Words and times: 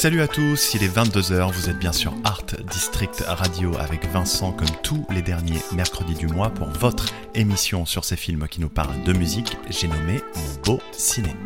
Salut 0.00 0.22
à 0.22 0.28
tous, 0.28 0.72
il 0.72 0.82
est 0.82 0.88
22h, 0.88 1.52
vous 1.52 1.68
êtes 1.68 1.78
bien 1.78 1.92
sûr 1.92 2.14
Art 2.24 2.46
District 2.70 3.22
Radio 3.26 3.76
avec 3.76 4.06
Vincent 4.06 4.50
comme 4.50 4.70
tous 4.82 5.04
les 5.10 5.20
derniers 5.20 5.60
mercredis 5.74 6.14
du 6.14 6.26
mois 6.26 6.48
pour 6.48 6.68
votre 6.68 7.04
émission 7.34 7.84
sur 7.84 8.06
ces 8.06 8.16
films 8.16 8.48
qui 8.48 8.62
nous 8.62 8.70
parlent 8.70 9.02
de 9.02 9.12
musique, 9.12 9.58
j'ai 9.68 9.88
nommé 9.88 10.22
Mon 10.34 10.62
Beau 10.64 10.80
Ciné. 10.92 11.36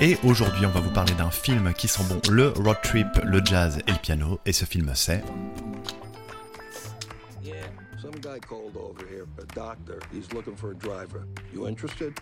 Et 0.00 0.16
aujourd'hui 0.24 0.64
on 0.64 0.70
va 0.70 0.80
vous 0.80 0.90
parler 0.90 1.12
d'un 1.12 1.30
film 1.30 1.74
qui 1.74 1.86
sent 1.86 2.04
bon 2.08 2.18
le 2.32 2.48
road 2.48 2.78
trip, 2.82 3.08
le 3.24 3.44
jazz 3.44 3.80
et 3.86 3.92
le 3.92 3.98
piano, 3.98 4.40
et 4.46 4.54
ce 4.54 4.64
film 4.64 4.90
c'est... 4.94 5.22
Some 8.00 8.18
guy 8.22 8.40
called 8.48 8.74
over 8.78 9.04
here, 9.06 9.26
a 9.36 9.44
doctor. 9.54 9.98
He's 10.10 10.32
looking 10.32 10.56
for 10.56 10.70
a 10.70 10.74
driver. 10.74 11.26
You 11.52 11.68
interested? 11.68 12.14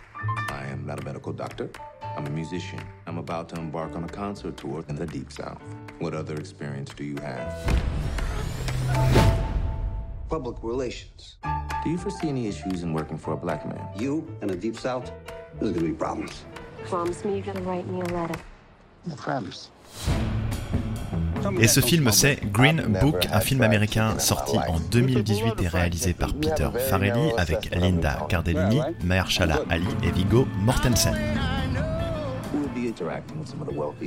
I 0.51 0.67
am 0.73 0.85
not 0.85 1.01
a 1.01 1.05
medical 1.05 1.33
doctor. 1.33 1.71
I'm 2.17 2.27
a 2.27 2.31
musician. 2.31 2.81
I'm 3.09 3.17
about 3.17 3.49
to 3.49 3.57
embark 3.57 3.97
on 3.97 4.05
a 4.05 4.09
concert 4.09 4.59
tour 4.59 4.85
in 4.91 4.95
the 4.95 5.07
Deep 5.07 5.33
South. 5.33 5.63
What 5.99 6.13
other 6.13 6.37
experience 6.37 6.93
do 6.93 7.05
you 7.05 7.17
have? 7.23 7.55
Public 10.29 10.59
relations. 10.63 11.39
Do 11.83 11.89
you 11.89 11.97
foresee 11.97 12.29
any 12.29 12.49
issues 12.49 12.83
in 12.83 12.93
working 12.93 13.17
for 13.17 13.33
a 13.33 13.37
black 13.37 13.67
man? 13.67 13.81
You 13.99 14.27
in 14.43 14.49
the 14.49 14.57
Deep 14.57 14.77
South? 14.77 15.11
There's 15.59 15.73
gonna 15.73 15.89
be 15.89 15.95
problems. 15.95 16.45
Promise 16.85 17.25
me 17.25 17.37
you're 17.37 17.47
gonna 17.47 17.63
write 17.63 17.87
me 17.87 18.03
a 18.03 18.05
letter. 18.05 18.39
I 19.11 19.15
promise. 19.17 19.71
Et 21.61 21.69
ce 21.69 21.81
film, 21.81 22.11
c'est 22.13 22.41
Green 22.53 22.99
Book, 23.01 23.27
un 23.33 23.41
film 23.41 23.63
américain 23.63 24.19
sorti 24.19 24.59
en 24.59 24.81
2018 24.91 25.63
et 25.63 25.69
réalisé 25.69 26.13
par 26.13 26.35
Peter 26.35 26.69
Farrelly 26.91 27.33
avec 27.39 27.75
Linda 27.75 28.27
Cardellini, 28.29 28.81
Mahershala 29.03 29.61
Ali 29.71 29.87
et 30.03 30.11
Viggo 30.11 30.47
Mortensen. 30.61 31.15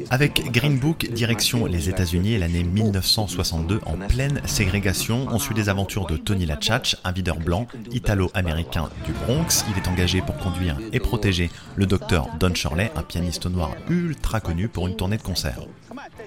Avec 0.10 0.52
Green 0.52 0.78
Book, 0.78 1.10
direction 1.12 1.66
les 1.66 1.90
États-Unis 1.90 2.38
l'année 2.38 2.64
1962, 2.64 3.82
en 3.86 3.98
pleine 4.08 4.42
ségrégation, 4.46 5.28
on 5.32 5.40
suit 5.40 5.56
les 5.56 5.70
aventures 5.70 6.08
de 6.08 6.18
Tony 6.18 6.46
Lachach, 6.46 6.96
un 7.04 7.12
videur 7.12 7.40
blanc 7.40 7.68
italo-américain 7.92 8.90
du 9.06 9.14
Bronx. 9.14 9.66
Il 9.70 9.78
est 9.82 9.88
engagé 9.88 10.22
pour 10.22 10.38
conduire 10.38 10.78
et 10.92 11.00
protéger 11.00 11.50
le 11.76 11.86
docteur 11.86 12.28
Don 12.40 12.54
Shirley, 12.54 12.92
un 12.96 13.04
pianiste 13.04 13.46
noir 13.46 13.72
ultra 13.90 14.40
connu 14.40 14.68
pour 14.68 14.88
une 14.88 14.96
tournée 14.96 15.18
de 15.18 15.24
concert. 15.24 15.62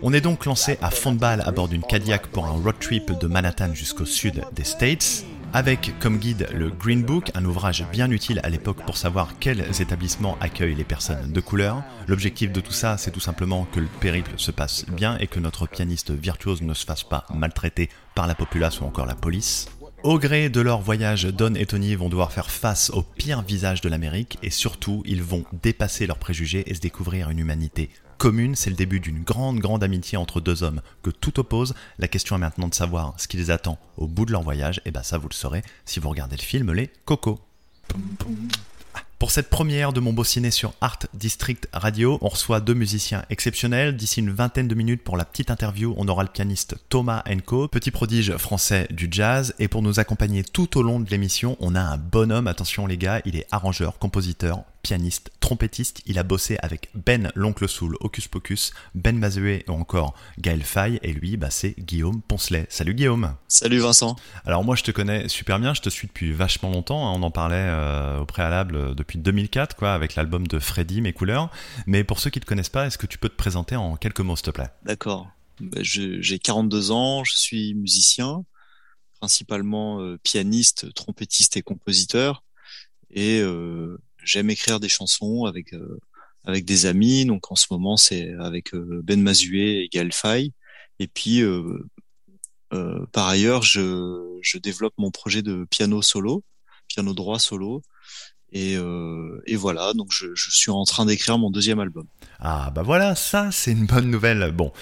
On 0.03 0.13
est 0.13 0.21
donc 0.21 0.45
lancé 0.45 0.79
à 0.83 0.91
fond 0.91 1.13
de 1.13 1.19
balle 1.19 1.43
à 1.47 1.51
bord 1.51 1.69
d'une 1.69 1.83
Cadillac 1.83 2.27
pour 2.29 2.47
un 2.47 2.51
road 2.51 2.77
trip 2.81 3.13
de 3.19 3.27
Manhattan 3.27 3.75
jusqu'au 3.75 4.05
sud 4.05 4.43
des 4.53 4.65
States. 4.65 5.25
Avec 5.57 5.97
comme 6.01 6.19
guide 6.19 6.49
le 6.53 6.69
Green 6.69 7.05
Book, 7.05 7.31
un 7.35 7.45
ouvrage 7.45 7.87
bien 7.93 8.11
utile 8.11 8.41
à 8.43 8.51
l'époque 8.51 8.85
pour 8.85 8.97
savoir 8.97 9.39
quels 9.39 9.81
établissements 9.81 10.37
accueillent 10.41 10.75
les 10.75 10.83
personnes 10.83 11.31
de 11.31 11.41
couleur. 11.41 11.85
L'objectif 12.09 12.51
de 12.51 12.61
tout 12.61 12.73
ça, 12.73 12.99
c'est 12.99 13.13
tout 13.13 13.21
simplement 13.21 13.65
que 13.73 13.79
le 13.79 13.87
périple 14.01 14.33
se 14.37 14.51
passe 14.51 14.85
bien 14.87 15.17
et 15.19 15.29
que 15.29 15.39
notre 15.39 15.69
pianiste 15.69 16.11
virtuose 16.11 16.63
ne 16.63 16.75
se 16.75 16.85
fasse 16.85 17.05
pas 17.05 17.25
maltraiter 17.33 17.89
par 18.17 18.27
la 18.27 18.35
populace 18.35 18.81
ou 18.81 18.85
encore 18.85 19.07
la 19.07 19.15
police. 19.15 19.69
Au 20.03 20.19
gré 20.19 20.49
de 20.49 20.61
leur 20.61 20.81
voyage, 20.81 21.25
Don 21.25 21.55
et 21.55 21.67
Tony 21.67 21.95
vont 21.95 22.09
devoir 22.09 22.33
faire 22.33 22.51
face 22.51 22.91
au 22.91 23.03
pire 23.03 23.43
visage 23.43 23.81
de 23.81 23.89
l'Amérique 23.89 24.39
et 24.43 24.51
surtout, 24.51 25.05
ils 25.07 25.23
vont 25.23 25.45
dépasser 25.63 26.09
leurs 26.09 26.19
préjugés 26.19 26.69
et 26.69 26.75
se 26.75 26.81
découvrir 26.81 27.31
une 27.31 27.39
humanité 27.39 27.91
commune. 28.19 28.55
C'est 28.55 28.71
le 28.71 28.77
début 28.77 29.01
d'une 29.01 29.23
grande, 29.23 29.59
grande 29.59 29.85
amitié 29.85 30.19
entre 30.19 30.41
deux 30.41 30.63
hommes 30.63 30.81
que 31.03 31.11
tout 31.11 31.39
oppose. 31.41 31.75
La 31.99 32.09
question 32.09 32.37
est 32.37 32.41
maintenant 32.41 32.69
de 32.69 32.75
savoir 32.75 33.15
ce 33.17 33.29
qui 33.29 33.37
les 33.37 33.51
attend 33.51 33.79
au 33.97 34.07
bout 34.07 34.27
de 34.27 34.33
leur 34.33 34.43
voyage. 34.43 34.81
Et 34.85 34.91
bah 34.91 35.03
ça, 35.03 35.19
vous 35.19 35.29
le 35.29 35.35
saurez 35.35 35.63
si 35.85 36.01
vous 36.01 36.09
regardez 36.09 36.37
le 36.37 36.43
film 36.43 36.73
Les 36.73 36.91
Cocos. 37.05 37.41
Pour 39.19 39.31
cette 39.31 39.49
première 39.49 39.93
de 39.93 40.01
mon 40.01 40.13
beau 40.13 40.25
ciné 40.25 40.51
sur 40.51 40.75
Art 40.83 40.99
District 41.15 41.67
Radio, 41.73 42.19
on 42.21 42.29
reçoit 42.29 42.61
deux 42.61 42.75
musiciens 42.75 43.25
exceptionnels. 43.31 43.97
D'ici 43.97 44.21
une 44.21 44.31
vingtaine 44.31 44.69
de 44.69 44.75
minutes 44.75 45.03
pour 45.03 45.17
la 45.17 45.25
petite 45.25 45.51
interview, 45.51 45.95
on 45.97 46.09
aura 46.09 46.25
le 46.25 46.29
pianiste 46.29 46.77
Thomas 46.91 47.23
Enco, 47.27 47.69
petit 47.69 47.91
prodige 47.91 48.37
français 48.37 48.87
du 48.91 49.09
jazz. 49.11 49.55
Et 49.59 49.69
pour 49.69 49.81
nous 49.81 49.99
accompagner 49.99 50.45
tout 50.45 50.77
au 50.77 50.83
long 50.83 51.01
de 51.01 51.09
l'émission, 51.09 51.57
on 51.61 51.75
a 51.75 51.81
un 51.81 51.97
bonhomme, 51.97 52.47
attention 52.47 52.87
les 52.87 52.99
gars, 52.99 53.23
il 53.25 53.37
est 53.37 53.47
arrangeur, 53.51 53.99
compositeur, 53.99 54.65
pianiste, 54.85 55.31
trompettiste. 55.41 56.03
Il 56.05 56.19
a 56.19 56.23
bossé 56.23 56.59
avec 56.61 56.91
Ben 56.95 57.33
l'Oncle 57.35 57.67
Soul, 57.67 57.97
Hocus 58.01 58.29
Pocus, 58.29 58.73
Ben 58.95 59.19
Mazué 59.19 59.65
ou 59.67 59.73
encore 59.73 60.15
Gaël 60.39 60.63
Faye. 60.63 61.01
Et 61.03 61.13
lui, 61.15 61.39
bah, 61.39 61.51
c'est 61.51 61.75
Guillaume 61.81 62.21
Poncelet. 62.23 62.67
Salut 62.69 62.95
Guillaume 62.95 63.35
Salut 63.49 63.79
Vincent. 63.79 64.15
alors 64.45 64.63
moi 64.63 64.77
je 64.77 64.83
te 64.83 64.91
connais 64.91 65.27
super 65.29 65.59
bien, 65.59 65.73
je 65.73 65.81
te 65.81 65.89
suis 65.89 66.07
depuis 66.07 66.33
vachement 66.33 66.71
longtemps, 66.71 67.09
hein. 67.09 67.13
on 67.17 67.23
en 67.23 67.31
parlait 67.31 67.57
euh, 67.57 68.21
au 68.21 68.27
préalable 68.27 68.77
euh, 68.77 68.95
depuis 68.95 69.19
2004 69.19 69.75
quoi, 69.75 69.95
avec 69.95 70.15
l'album 70.17 70.47
de 70.47 70.59
Freddy, 70.59 71.01
Mes 71.01 71.15
couleurs. 71.15 71.51
Mais 71.87 72.05
pour 72.05 72.21
ceux 72.21 72.29
qui 72.31 72.41
te 72.41 72.47
connaissent 72.47 72.69
pas, 72.69 72.87
est-ce 72.87 72.99
que 72.99 73.07
tu 73.07 73.17
peux 73.19 73.31
te 73.31 73.37
présenter 73.37 73.77
en 73.77 73.97
quelques 73.97 74.21
mots 74.21 74.37
s'il 74.37 74.45
te 74.45 74.51
plaît? 74.51 74.69
D'accord. 74.85 75.29
Bah, 75.61 75.79
J'ai 75.81 76.39
42 76.39 76.91
ans, 76.91 77.25
je 77.25 77.35
suis 77.37 77.75
musicien, 77.75 78.45
principalement 79.19 80.01
euh, 80.03 80.19
pianiste, 80.23 80.93
trompettiste 80.93 81.57
et 81.57 81.63
compositeur. 81.63 82.45
Et 83.11 83.41
euh, 83.41 83.99
j'aime 84.25 84.51
écrire 84.51 84.81
des 84.81 84.89
chansons 84.89 85.45
avec 85.45 85.73
euh, 85.75 85.99
avec 86.45 86.65
des 86.65 86.87
amis. 86.87 87.25
Donc 87.25 87.51
en 87.51 87.57
ce 87.57 87.67
moment 87.71 87.97
c'est 87.97 88.33
avec 88.41 88.75
euh, 88.75 89.01
Ben 89.05 89.21
Mazué 89.21 89.85
et 89.85 89.89
Gaël 89.89 90.13
Faye. 90.13 90.53
Et 90.99 91.09
puis 91.09 91.43
euh, 91.43 91.87
par 93.13 93.29
ailleurs 93.29 93.63
je 93.63 94.39
je 94.43 94.59
développe 94.59 94.95
mon 94.99 95.11
projet 95.11 95.43
de 95.43 95.67
piano 95.71 96.03
solo, 96.03 96.43
piano 96.89 97.15
droit 97.15 97.39
solo. 97.39 97.83
Et, 98.55 98.77
euh, 98.77 99.43
et 99.47 99.57
voilà, 99.57 99.93
donc 99.95 100.13
je, 100.13 100.27
suis 100.37 100.71
en 100.71 100.85
train 100.85 101.07
d'écrire 101.07 101.37
mon 101.39 101.51
deuxième 101.51 101.81
album. 101.81 102.05
Ah 102.39 102.71
bah 102.73 102.83
voilà, 102.83 103.17
ça 103.17 103.49
c'est 103.51 103.73
une 103.73 103.87
bonne 103.87 104.09
nouvelle. 104.09 104.53
Bon, 104.53 104.73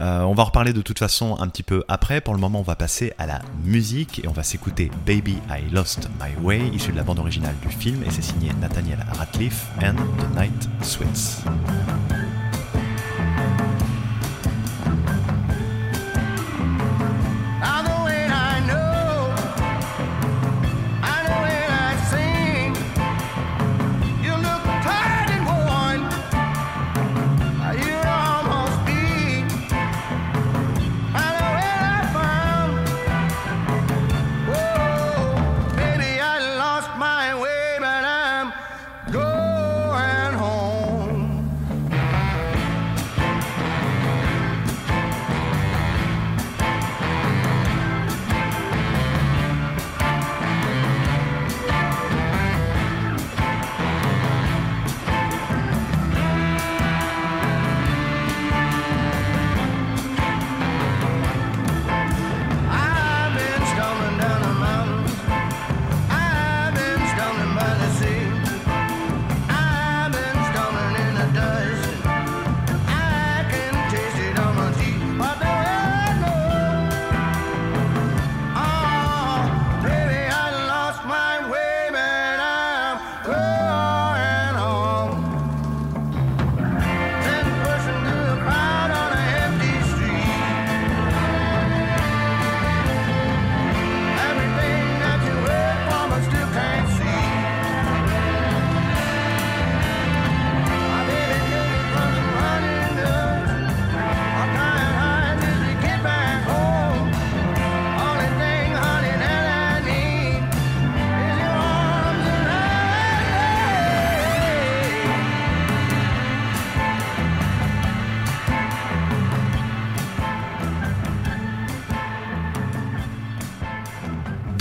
euh, 0.00 0.22
on 0.22 0.32
va 0.32 0.44
reparler 0.44 0.72
de 0.72 0.80
toute 0.80 0.98
façon 0.98 1.36
un 1.38 1.46
petit 1.48 1.62
peu 1.62 1.84
après. 1.88 2.22
Pour 2.22 2.32
le 2.32 2.40
moment, 2.40 2.60
on 2.60 2.62
va 2.64 2.74
passer 2.74 3.12
à 3.18 3.26
la 3.26 3.42
musique 3.64 4.24
et 4.24 4.28
on 4.28 4.32
va 4.32 4.42
s'écouter 4.42 4.90
Baby 5.06 5.36
I 5.50 5.70
Lost 5.70 6.08
My 6.18 6.42
Way, 6.42 6.70
issu 6.72 6.90
de 6.90 6.96
la 6.96 7.04
bande 7.04 7.18
originale 7.18 7.54
du 7.60 7.68
film, 7.68 8.02
et 8.02 8.10
c'est 8.10 8.22
signé 8.22 8.50
Nathaniel 8.62 9.04
Ratcliffe 9.12 9.66
and 9.82 9.96
The 9.96 10.34
Night 10.34 10.68
Sweats. 10.82 11.44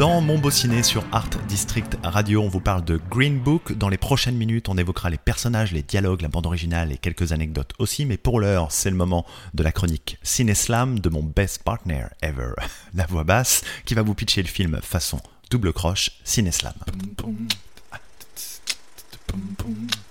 Dans 0.07 0.21
Mon 0.21 0.37
Beau 0.37 0.49
Ciné 0.49 0.83
sur 0.83 1.03
Art 1.11 1.29
District 1.49 1.97
Radio, 2.01 2.41
on 2.41 2.47
vous 2.47 2.61
parle 2.61 2.85
de 2.85 2.97
Green 3.09 3.39
Book. 3.39 3.73
Dans 3.73 3.89
les 3.89 3.97
prochaines 3.97 4.37
minutes, 4.37 4.69
on 4.69 4.77
évoquera 4.77 5.09
les 5.09 5.17
personnages, 5.17 5.73
les 5.73 5.83
dialogues, 5.83 6.21
la 6.21 6.29
bande 6.29 6.45
originale 6.45 6.93
et 6.93 6.97
quelques 6.97 7.33
anecdotes 7.33 7.73
aussi. 7.77 8.05
Mais 8.05 8.15
pour 8.15 8.39
l'heure, 8.39 8.71
c'est 8.71 8.89
le 8.89 8.95
moment 8.95 9.25
de 9.53 9.63
la 9.63 9.73
chronique 9.73 10.17
Ciné 10.23 10.53
Slam 10.53 10.99
de 10.99 11.09
mon 11.09 11.23
best 11.23 11.61
partner 11.63 12.05
ever, 12.21 12.53
la 12.93 13.05
voix 13.05 13.25
basse, 13.25 13.65
qui 13.83 13.95
va 13.95 14.01
vous 14.01 14.13
pitcher 14.13 14.41
le 14.41 14.47
film 14.47 14.79
façon 14.81 15.19
double 15.51 15.73
croche 15.73 16.11
Ciné 16.23 16.53
Slam. 16.53 16.73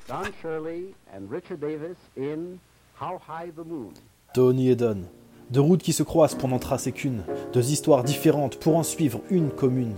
Don 0.06 0.24
Shirley 0.42 0.92
and 1.10 1.22
Richard 1.30 1.60
Davis 1.60 1.96
in 2.18 2.58
How 3.00 3.18
High 3.26 3.50
the 3.50 3.66
Moon. 3.66 3.94
Tony 4.34 4.68
et 4.68 4.76
Deux 5.52 5.60
routes 5.60 5.82
qui 5.82 5.92
se 5.92 6.02
croisent 6.02 6.34
pour 6.34 6.48
n'en 6.48 6.58
tracer 6.58 6.90
qu'une. 6.90 7.22
Deux 7.52 7.70
histoires 7.70 8.02
différentes 8.02 8.56
pour 8.56 8.76
en 8.76 8.82
suivre 8.82 9.20
une 9.30 9.50
commune. 9.50 9.94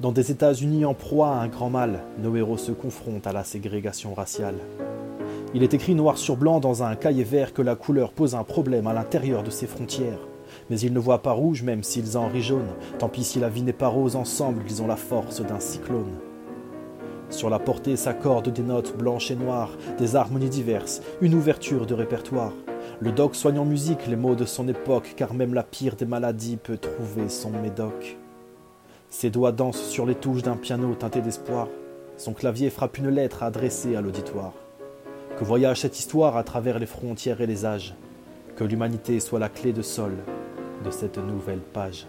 Dans 0.00 0.12
des 0.12 0.30
États-Unis 0.30 0.86
en 0.86 0.94
proie 0.94 1.28
à 1.28 1.42
un 1.42 1.48
grand 1.48 1.68
mal, 1.68 2.04
nos 2.22 2.34
héros 2.34 2.56
se 2.56 2.72
confrontent 2.72 3.26
à 3.26 3.34
la 3.34 3.44
ségrégation 3.44 4.14
raciale. 4.14 4.54
Il 5.52 5.62
est 5.62 5.74
écrit 5.74 5.94
noir 5.94 6.16
sur 6.16 6.38
blanc 6.38 6.58
dans 6.58 6.84
un 6.84 6.96
cahier 6.96 7.24
vert 7.24 7.52
que 7.52 7.60
la 7.60 7.76
couleur 7.76 8.12
pose 8.12 8.34
un 8.34 8.44
problème 8.44 8.86
à 8.86 8.94
l'intérieur 8.94 9.42
de 9.42 9.50
ses 9.50 9.66
frontières. 9.66 10.26
Mais 10.70 10.80
ils 10.80 10.94
ne 10.94 10.98
voient 10.98 11.20
pas 11.20 11.32
rouge 11.32 11.62
même 11.62 11.82
s'ils 11.82 12.16
en 12.16 12.28
rient 12.28 12.40
jaune. 12.40 12.68
Tant 12.98 13.10
pis 13.10 13.24
si 13.24 13.40
la 13.40 13.50
vie 13.50 13.62
n'est 13.62 13.74
pas 13.74 13.88
rose, 13.88 14.16
ensemble 14.16 14.62
ils 14.70 14.80
ont 14.80 14.86
la 14.86 14.96
force 14.96 15.42
d'un 15.42 15.60
cyclone. 15.60 16.16
Sur 17.28 17.50
la 17.50 17.58
portée 17.58 17.96
s'accordent 17.96 18.48
des 18.48 18.62
notes 18.62 18.96
blanches 18.96 19.30
et 19.30 19.36
noires, 19.36 19.76
des 19.98 20.16
harmonies 20.16 20.48
diverses, 20.48 21.02
une 21.20 21.34
ouverture 21.34 21.84
de 21.84 21.92
répertoire. 21.92 22.54
Le 23.00 23.12
doc 23.12 23.36
soigne 23.36 23.60
en 23.60 23.64
musique 23.64 24.08
les 24.08 24.16
mots 24.16 24.34
de 24.34 24.44
son 24.44 24.66
époque, 24.66 25.14
car 25.16 25.32
même 25.32 25.54
la 25.54 25.62
pire 25.62 25.94
des 25.94 26.04
maladies 26.04 26.56
peut 26.56 26.78
trouver 26.78 27.28
son 27.28 27.50
médoc. 27.50 28.16
Ses 29.08 29.30
doigts 29.30 29.52
dansent 29.52 29.88
sur 29.88 30.04
les 30.04 30.16
touches 30.16 30.42
d'un 30.42 30.56
piano 30.56 30.94
teinté 30.96 31.20
d'espoir. 31.20 31.68
Son 32.16 32.32
clavier 32.32 32.70
frappe 32.70 32.98
une 32.98 33.08
lettre 33.08 33.44
adressée 33.44 33.94
à 33.94 34.00
l'auditoire. 34.00 34.52
Que 35.38 35.44
voyage 35.44 35.80
cette 35.80 35.98
histoire 35.98 36.36
à 36.36 36.42
travers 36.42 36.80
les 36.80 36.86
frontières 36.86 37.40
et 37.40 37.46
les 37.46 37.64
âges? 37.64 37.94
Que 38.56 38.64
l'humanité 38.64 39.20
soit 39.20 39.38
la 39.38 39.48
clé 39.48 39.72
de 39.72 39.82
sol 39.82 40.16
de 40.84 40.90
cette 40.90 41.18
nouvelle 41.18 41.60
page. 41.60 42.06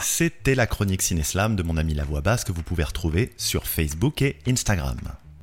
C'était 0.00 0.56
la 0.56 0.66
chronique 0.66 1.02
Cineslam 1.02 1.54
de 1.54 1.62
mon 1.62 1.76
ami 1.76 1.94
La 1.94 2.04
Voix 2.04 2.20
Basse 2.20 2.42
que 2.42 2.52
vous 2.52 2.64
pouvez 2.64 2.82
retrouver 2.82 3.32
sur 3.36 3.68
Facebook 3.68 4.20
et 4.22 4.36
Instagram. 4.48 4.98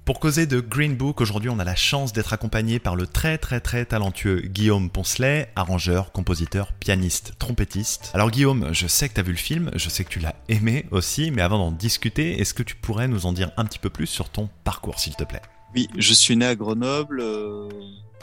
Pour 0.09 0.19
causer 0.19 0.47
de 0.47 0.59
Green 0.59 0.95
Book, 0.95 1.21
aujourd'hui 1.21 1.51
on 1.51 1.59
a 1.59 1.63
la 1.63 1.75
chance 1.75 2.13
d'être 2.13 2.33
accompagné 2.33 2.79
par 2.79 2.95
le 2.95 3.05
très 3.05 3.37
très 3.37 3.59
très 3.59 3.85
talentueux 3.85 4.39
Guillaume 4.39 4.89
Poncelet, 4.89 5.51
arrangeur, 5.55 6.11
compositeur, 6.11 6.73
pianiste, 6.73 7.33
trompettiste. 7.37 8.09
Alors 8.15 8.31
Guillaume, 8.31 8.69
je 8.71 8.87
sais 8.87 9.07
que 9.07 9.13
tu 9.13 9.19
as 9.19 9.23
vu 9.23 9.33
le 9.33 9.37
film, 9.37 9.69
je 9.75 9.87
sais 9.87 10.03
que 10.03 10.09
tu 10.09 10.17
l'as 10.17 10.33
aimé 10.47 10.87
aussi, 10.89 11.29
mais 11.29 11.43
avant 11.43 11.59
d'en 11.59 11.71
discuter, 11.71 12.41
est-ce 12.41 12.55
que 12.55 12.63
tu 12.63 12.75
pourrais 12.75 13.07
nous 13.07 13.27
en 13.27 13.33
dire 13.33 13.51
un 13.55 13.65
petit 13.65 13.77
peu 13.77 13.91
plus 13.91 14.07
sur 14.07 14.29
ton 14.29 14.49
parcours 14.63 14.99
s'il 14.99 15.15
te 15.15 15.23
plaît? 15.23 15.43
Oui, 15.75 15.87
je 15.95 16.13
suis 16.15 16.35
né 16.35 16.47
à 16.47 16.55
Grenoble 16.55 17.19
euh, 17.21 17.69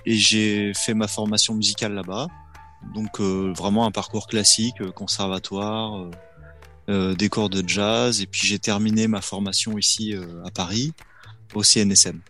et 0.05 0.17
j'ai 0.17 0.73
fait 0.75 0.95
ma 0.95 1.07
formation 1.07 1.55
musicale 1.55 1.95
là-bas. 1.95 2.27
Donc 2.97 3.21
euh, 3.21 3.53
vraiment 3.57 3.87
un 3.87 3.93
parcours 3.93 4.27
classique, 4.27 4.81
euh, 4.81 4.91
conservatoire, 4.91 6.05
euh, 6.89 7.15
des 7.15 7.29
cours 7.29 7.49
de 7.49 7.63
jazz, 7.65 8.23
et 8.23 8.27
puis 8.27 8.41
j'ai 8.45 8.59
terminé 8.59 9.07
ma 9.07 9.21
formation 9.21 9.79
ici 9.79 10.17
à 10.45 10.51
Paris 10.51 10.93
au 11.55 11.63
CNSM. 11.63 12.21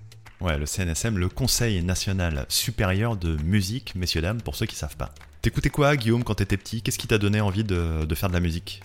Ouais, 0.40 0.58
le 0.58 0.66
CNSM, 0.66 1.16
le 1.16 1.28
Conseil 1.28 1.82
National 1.82 2.46
Supérieur 2.48 3.16
de 3.16 3.36
Musique, 3.42 3.94
messieurs, 3.94 4.20
dames, 4.20 4.42
pour 4.42 4.54
ceux 4.54 4.66
qui 4.66 4.76
savent 4.76 4.96
pas. 4.96 5.14
T'écoutais 5.40 5.70
quoi, 5.70 5.96
Guillaume, 5.96 6.24
quand 6.24 6.34
t'étais 6.34 6.56
petit? 6.56 6.82
Qu'est-ce 6.82 6.98
qui 6.98 7.06
t'a 7.06 7.18
donné 7.18 7.40
envie 7.40 7.64
de, 7.64 8.04
de 8.04 8.14
faire 8.14 8.28
de 8.28 8.34
la 8.34 8.40
musique? 8.40 8.82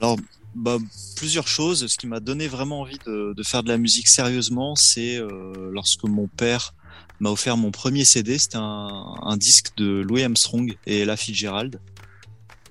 Alors, 0.00 0.16
bah, 0.54 0.78
plusieurs 1.16 1.48
choses. 1.48 1.86
Ce 1.86 1.96
qui 1.96 2.06
m'a 2.06 2.20
donné 2.20 2.46
vraiment 2.46 2.82
envie 2.82 2.98
de, 3.06 3.34
de 3.34 3.42
faire 3.42 3.62
de 3.62 3.68
la 3.68 3.78
musique 3.78 4.06
sérieusement, 4.06 4.76
c'est 4.76 5.16
euh, 5.16 5.70
lorsque 5.72 6.04
mon 6.04 6.28
père 6.28 6.74
m'a 7.20 7.30
offert 7.30 7.56
mon 7.56 7.70
premier 7.70 8.04
CD. 8.04 8.38
C'était 8.38 8.58
un, 8.58 9.14
un 9.22 9.36
disque 9.36 9.76
de 9.76 10.02
Louis 10.06 10.22
Armstrong 10.22 10.76
et 10.86 11.00
Ella 11.00 11.16
Fitzgerald. 11.16 11.80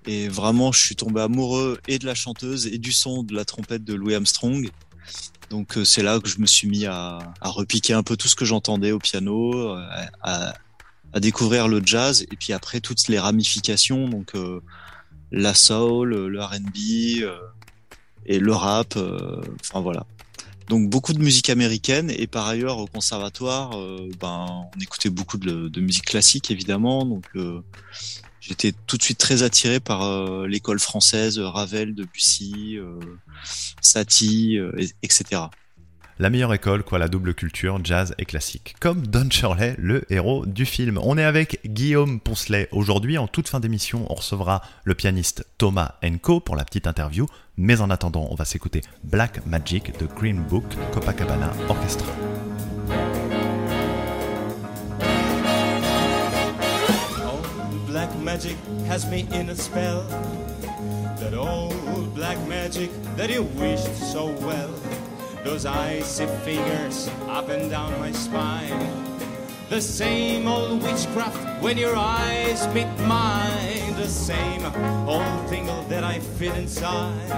Et 0.06 0.27
vraiment, 0.27 0.71
je 0.71 0.79
suis 0.79 0.95
tombé 0.95 1.21
amoureux 1.21 1.79
et 1.88 1.99
de 1.99 2.06
la 2.06 2.15
chanteuse 2.15 2.67
et 2.67 2.77
du 2.77 2.91
son 2.91 3.23
de 3.23 3.33
la 3.33 3.45
trompette 3.45 3.83
de 3.83 3.94
Louis 3.94 4.15
Armstrong. 4.15 4.69
Donc 5.53 5.77
euh, 5.77 5.85
c'est 5.85 6.01
là 6.01 6.19
que 6.19 6.27
je 6.27 6.39
me 6.39 6.47
suis 6.47 6.67
mis 6.67 6.88
à, 6.88 7.19
repiquer 7.44 7.94
un 7.94 8.01
peu 8.01 8.17
tout 8.17 8.27
ce 8.27 8.33
que 8.33 8.44
j'entendais 8.44 8.91
au 8.91 8.97
piano, 8.97 9.53
euh, 9.53 9.85
à, 10.23 10.53
découvrir 11.19 11.67
le 11.67 11.79
jazz 11.85 12.23
et 12.23 12.35
puis 12.35 12.53
après 12.53 12.79
toutes 12.79 13.07
les 13.07 13.19
ramifications, 13.19 14.09
donc 14.09 14.33
euh, 14.33 14.61
la 15.31 15.53
soul, 15.53 16.09
le 16.09 16.41
R&B 16.41 17.29
et 18.25 18.39
le 18.39 18.51
rap. 18.51 18.97
Enfin 19.61 19.81
voilà. 19.81 20.07
Donc 20.69 20.89
beaucoup 20.89 21.13
de 21.13 21.19
musique 21.19 21.51
américaine 21.51 22.09
et 22.09 22.25
par 22.25 22.47
ailleurs 22.47 22.79
au 22.79 22.88
conservatoire, 22.88 23.77
ben 24.19 24.47
on 24.75 24.79
écoutait 24.81 25.11
beaucoup 25.11 25.38
de, 25.38 25.67
de 25.67 25.81
musique 25.81 26.06
classique 26.06 26.49
évidemment. 26.49 27.06
Donc 27.06 27.25
j'étais 28.45 28.74
tout 28.88 28.98
de 28.98 29.04
suite 29.04 29.18
très 29.18 29.44
attiré 29.44 29.80
par 29.80 30.04
euh, 30.04 30.48
l'école 30.48 30.80
française, 30.80 31.40
Ravel, 31.40 31.95
Debussy, 31.95 32.78
euh, 32.78 33.00
Satie, 33.81 34.57
euh, 34.57 34.72
et- 34.78 34.90
etc. 35.04 35.42
La 36.19 36.30
meilleure 36.30 36.54
école, 36.54 36.84
quoi, 36.84 37.00
la 37.00 37.07
double 37.07 37.34
culture, 37.34 37.80
jazz 37.84 38.13
et 38.19 38.25
classique. 38.25 38.75
Comme 38.80 39.07
Don 39.07 39.28
Shirley, 39.31 39.75
le 39.80 40.06
héros 40.13 40.45
du 40.45 40.66
film. 40.66 41.00
On 41.01 41.18
est 41.18 41.24
avec 41.24 41.60
Guillaume 41.66 42.19
Poncelet. 42.19 42.69
Aujourd'hui, 42.72 43.18
en 43.18 43.28
toute 43.28 43.50
fin 43.50 43.60
d'émission, 43.60 44.06
on 44.12 44.16
recevra 44.16 44.62
le 44.84 44.94
pianiste 44.94 45.44
Thomas 45.57 45.95
Enco 46.06 46.40
pour 46.40 46.56
la 46.56 46.66
petite 46.66 46.86
interview. 46.86 47.25
Mais 47.57 47.81
en 47.81 47.90
attendant, 47.90 48.28
on 48.30 48.36
va 48.36 48.45
s'écouter 48.45 48.81
Black 49.04 49.44
Magic 49.48 49.98
de 50.00 50.06
Green 50.06 50.42
Book 50.44 50.66
Copacabana 50.94 51.51
Orchestra. 51.68 52.07
Black 57.94 58.18
magic 58.18 58.57
has 58.88 59.06
me 59.06 59.28
in 59.34 59.50
a 59.50 59.56
spell. 59.56 60.01
That 61.19 61.36
old 61.36 62.16
black 62.16 62.40
magic 62.48 62.90
that 63.16 63.30
you 63.30 63.44
wished 63.44 63.94
so 64.12 64.31
well. 64.48 64.74
Those 65.44 65.68
icy 65.68 66.26
fingers 66.44 67.07
up 67.28 67.50
and 67.50 67.69
down 67.69 67.92
my 68.00 68.12
spine. 68.12 68.90
The 69.69 69.80
same 69.80 70.47
old 70.47 70.81
witchcraft 70.81 71.62
when 71.62 71.78
your 71.78 71.95
eyes 71.95 72.68
meet 72.73 72.90
mine. 73.06 73.94
The 73.95 74.07
same 74.07 74.66
old 75.07 75.47
tingle 75.47 75.83
that 75.83 76.04
I 76.04 76.18
feel 76.18 76.56
inside. 76.56 77.30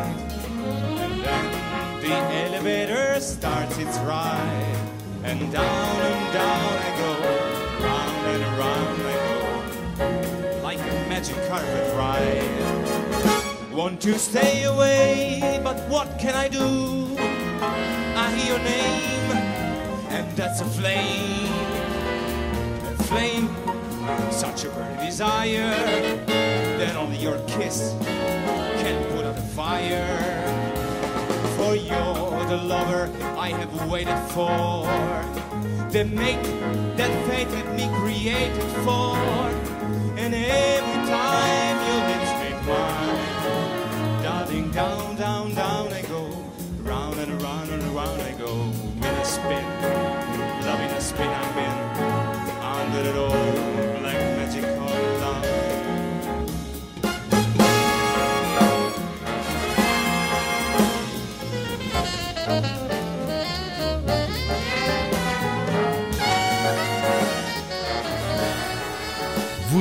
And 1.03 1.21
then 1.21 2.01
the 2.01 2.15
elevator 2.45 3.19
starts 3.19 3.77
its 3.77 3.97
ride. 4.07 4.77
And 5.21 5.51
down 5.51 5.95
and 6.09 6.33
down 6.33 6.73
I 6.87 6.91
go, 7.01 7.11
round 7.83 8.27
and 8.33 8.43
around 8.43 9.01
I 9.01 9.14
magic 11.25 11.47
carpet 11.47 11.95
ride. 11.95 13.73
Want 13.73 13.99
to 14.01 14.17
stay 14.19 14.63
away, 14.63 15.59
but 15.63 15.77
what 15.89 16.19
can 16.19 16.35
I 16.35 16.47
do? 16.47 17.17
I 18.15 18.31
hear 18.35 18.53
your 18.53 18.63
name, 18.63 19.31
and 20.09 20.37
that's 20.37 20.61
a 20.61 20.65
flame. 20.65 21.51
A 22.93 23.03
flame, 23.03 23.49
such 24.31 24.65
a 24.65 24.69
burning 24.69 25.05
desire, 25.05 25.75
that 26.77 26.95
only 26.95 27.17
your 27.17 27.39
kiss 27.47 27.95
can 28.81 29.03
put 29.11 29.25
out 29.25 29.35
the 29.35 29.41
fire 29.41 30.45
for 31.57 31.75
you're 31.75 32.45
the 32.45 32.57
lover 32.57 33.09
I 33.35 33.49
have 33.49 33.89
waited 33.89 34.19
for. 34.29 34.85
The 35.89 36.05
mate 36.05 36.43
that 36.97 37.11
fate 37.27 37.47
had 37.47 37.75
me 37.75 37.89
created 37.97 38.63
for. 38.83 39.15
And 40.17 40.33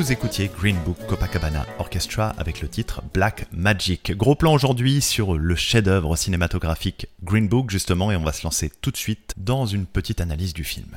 Vous 0.04 0.12
écoutiez 0.12 0.50
Green 0.54 0.76
Book 0.84 0.98
Copacabana 1.06 1.64
Orchestra 1.78 2.34
avec 2.36 2.60
le 2.60 2.68
titre 2.68 3.00
Black 3.14 3.46
Magic. 3.52 4.14
Gros 4.14 4.34
plan 4.34 4.52
aujourd'hui 4.52 5.00
sur 5.00 5.38
le 5.38 5.56
chef-d'œuvre 5.56 6.14
cinématographique 6.14 7.06
Green 7.22 7.48
Book 7.48 7.70
justement 7.70 8.12
et 8.12 8.16
on 8.16 8.22
va 8.22 8.34
se 8.34 8.42
lancer 8.42 8.70
tout 8.82 8.90
de 8.90 8.98
suite 8.98 9.32
dans 9.38 9.64
une 9.64 9.86
petite 9.86 10.20
analyse 10.20 10.52
du 10.52 10.62
film. 10.62 10.88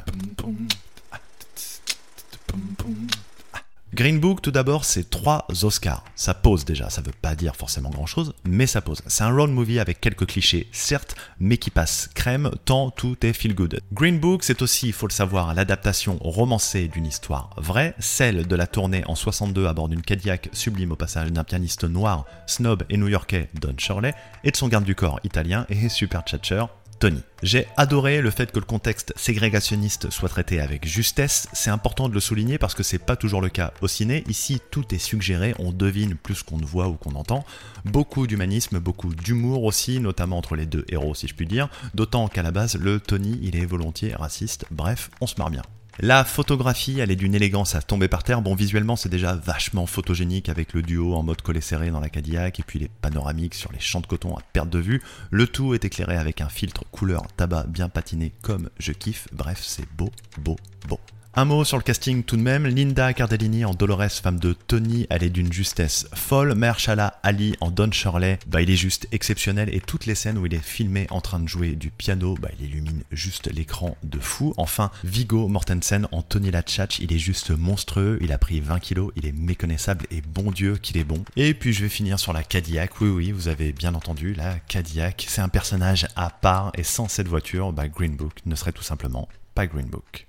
Green 3.93 4.19
Book, 4.19 4.41
tout 4.41 4.51
d'abord, 4.51 4.83
c'est 4.83 5.09
trois 5.09 5.47
Oscars. 5.63 6.03
Ça 6.15 6.33
pose 6.33 6.65
déjà, 6.65 6.89
ça 6.89 7.01
veut 7.01 7.13
pas 7.21 7.35
dire 7.35 7.55
forcément 7.55 7.89
grand 7.89 8.05
chose, 8.05 8.33
mais 8.43 8.67
ça 8.67 8.81
pose. 8.81 9.01
C'est 9.07 9.23
un 9.23 9.33
road 9.33 9.49
movie 9.49 9.79
avec 9.79 10.01
quelques 10.01 10.27
clichés, 10.27 10.67
certes, 10.73 11.15
mais 11.39 11.57
qui 11.57 11.69
passe 11.69 12.09
crème 12.13 12.51
tant 12.65 12.89
tout 12.91 13.15
est 13.25 13.31
feel 13.31 13.55
good. 13.55 13.79
Green 13.93 14.19
Book, 14.19 14.43
c'est 14.43 14.61
aussi, 14.61 14.87
il 14.87 14.93
faut 14.93 15.07
le 15.07 15.13
savoir, 15.13 15.53
l'adaptation 15.53 16.17
romancée 16.19 16.89
d'une 16.89 17.05
histoire 17.05 17.51
vraie, 17.55 17.95
celle 17.97 18.45
de 18.45 18.55
la 18.57 18.67
tournée 18.67 19.03
en 19.07 19.15
62 19.15 19.67
à 19.67 19.73
bord 19.73 19.87
d'une 19.87 20.01
Cadillac 20.01 20.49
sublime 20.51 20.91
au 20.91 20.97
passage 20.97 21.31
d'un 21.31 21.45
pianiste 21.45 21.85
noir, 21.85 22.25
snob 22.45 22.83
et 22.89 22.97
new-yorkais 22.97 23.49
Don 23.61 23.75
Shirley, 23.77 24.13
et 24.43 24.51
de 24.51 24.57
son 24.57 24.67
garde 24.67 24.83
du 24.83 24.95
corps 24.95 25.21
italien 25.23 25.65
et 25.69 25.87
super 25.87 26.23
tchatcher 26.23 26.65
Tony. 26.99 27.21
J'ai 27.43 27.67
adoré 27.77 28.21
le 28.21 28.31
fait 28.31 28.51
que 28.51 28.59
le 28.59 28.65
contexte 28.65 29.13
ségrégationniste 29.15 30.09
soit 30.09 30.29
traité 30.29 30.59
avec 30.59 30.87
justesse. 30.87 31.47
C'est 31.53 31.69
important 31.69 32.09
de 32.09 32.13
le 32.13 32.19
souligner 32.19 32.57
parce 32.57 32.73
que 32.73 32.83
c'est 32.83 32.97
pas 32.97 33.15
toujours 33.15 33.41
le 33.41 33.49
cas 33.49 33.73
au 33.81 33.87
ciné. 33.87 34.23
Ici, 34.27 34.59
tout 34.71 34.93
est 34.93 34.97
suggéré, 34.97 35.53
on 35.59 35.71
devine 35.71 36.15
plus 36.15 36.41
qu'on 36.41 36.57
ne 36.57 36.65
voit 36.65 36.87
ou 36.87 36.93
qu'on 36.93 37.15
entend. 37.15 37.45
Beaucoup 37.85 38.25
d'humanisme, 38.25 38.79
beaucoup 38.79 39.13
d'humour 39.13 39.63
aussi, 39.63 39.99
notamment 39.99 40.37
entre 40.37 40.55
les 40.55 40.65
deux 40.65 40.85
héros, 40.89 41.13
si 41.13 41.27
je 41.27 41.35
puis 41.35 41.45
dire. 41.45 41.69
D'autant 41.93 42.27
qu'à 42.27 42.41
la 42.41 42.51
base, 42.51 42.75
le 42.75 42.99
Tony, 42.99 43.39
il 43.43 43.55
est 43.55 43.65
volontiers 43.65 44.15
raciste. 44.15 44.65
Bref, 44.71 45.11
on 45.21 45.27
se 45.27 45.35
marre 45.37 45.51
bien. 45.51 45.63
La 45.99 46.23
photographie, 46.23 46.99
elle 46.99 47.09
est 47.09 47.15
d'une 47.15 47.33
élégance 47.33 47.73
à 47.73 47.81
tomber 47.81 48.07
par 48.07 48.23
terre. 48.23 48.43
Bon, 48.43 48.53
visuellement, 48.53 48.95
c'est 48.95 49.09
déjà 49.09 49.33
vachement 49.33 49.87
photogénique 49.87 50.47
avec 50.47 50.73
le 50.73 50.83
duo 50.83 51.15
en 51.15 51.23
mode 51.23 51.41
collé 51.41 51.59
serré 51.59 51.89
dans 51.89 51.99
la 51.99 52.09
Cadillac 52.09 52.59
et 52.59 52.63
puis 52.63 52.77
les 52.77 52.87
panoramiques 52.87 53.55
sur 53.55 53.71
les 53.71 53.79
champs 53.79 54.01
de 54.01 54.05
coton 54.05 54.37
à 54.37 54.41
perte 54.53 54.69
de 54.69 54.77
vue. 54.77 55.01
Le 55.31 55.47
tout 55.47 55.73
est 55.73 55.85
éclairé 55.85 56.15
avec 56.15 56.39
un 56.39 56.49
filtre 56.49 56.83
couleur 56.91 57.25
tabac 57.35 57.65
bien 57.67 57.89
patiné 57.89 58.31
comme 58.43 58.69
je 58.77 58.91
kiffe. 58.91 59.27
Bref, 59.31 59.63
c'est 59.63 59.91
beau, 59.97 60.11
beau, 60.37 60.57
beau. 60.87 60.99
Un 61.39 61.45
mot 61.45 61.63
sur 61.63 61.77
le 61.77 61.83
casting 61.83 62.23
tout 62.23 62.35
de 62.35 62.41
même, 62.41 62.65
Linda 62.65 63.13
Cardellini 63.13 63.63
en 63.63 63.75
Dolores, 63.75 64.09
femme 64.09 64.39
de 64.39 64.53
Tony, 64.53 65.05
elle 65.11 65.21
est 65.21 65.29
d'une 65.29 65.53
justesse 65.53 66.07
folle. 66.15 66.55
Mahershala 66.55 67.19
Ali 67.21 67.55
en 67.61 67.69
Don 67.69 67.91
Shirley, 67.91 68.39
bah 68.47 68.63
il 68.63 68.71
est 68.71 68.75
juste 68.75 69.07
exceptionnel 69.11 69.69
et 69.71 69.79
toutes 69.79 70.07
les 70.07 70.15
scènes 70.15 70.39
où 70.39 70.47
il 70.47 70.55
est 70.55 70.63
filmé 70.63 71.05
en 71.11 71.21
train 71.21 71.39
de 71.39 71.47
jouer 71.47 71.75
du 71.75 71.91
piano, 71.91 72.33
bah 72.41 72.49
il 72.57 72.65
illumine 72.65 73.03
juste 73.11 73.53
l'écran 73.53 73.95
de 74.01 74.17
fou. 74.17 74.55
Enfin, 74.57 74.89
Vigo 75.03 75.47
Mortensen 75.47 76.07
en 76.11 76.23
Tony 76.23 76.49
Latchach, 76.49 76.97
il 76.97 77.13
est 77.13 77.19
juste 77.19 77.51
monstrueux, 77.51 78.17
il 78.19 78.31
a 78.31 78.39
pris 78.39 78.59
20 78.59 78.79
kilos, 78.79 79.11
il 79.15 79.27
est 79.27 79.31
méconnaissable 79.31 80.07
et 80.09 80.21
bon 80.21 80.49
Dieu 80.49 80.77
qu'il 80.77 80.97
est 80.97 81.03
bon. 81.03 81.23
Et 81.35 81.53
puis 81.53 81.71
je 81.71 81.83
vais 81.83 81.89
finir 81.89 82.17
sur 82.17 82.33
la 82.33 82.41
Cadillac, 82.41 82.99
oui 82.99 83.09
oui, 83.09 83.31
vous 83.31 83.47
avez 83.47 83.73
bien 83.73 83.93
entendu, 83.93 84.33
la 84.33 84.57
Cadillac, 84.57 85.27
c'est 85.29 85.41
un 85.41 85.49
personnage 85.49 86.07
à 86.15 86.31
part 86.31 86.71
et 86.73 86.81
sans 86.81 87.07
cette 87.07 87.27
voiture, 87.27 87.73
bah 87.73 87.87
Green 87.87 88.15
Book 88.15 88.39
ne 88.47 88.55
serait 88.55 88.71
tout 88.71 88.81
simplement 88.81 89.29
pas 89.53 89.67
Green 89.67 89.85
Book. 89.85 90.25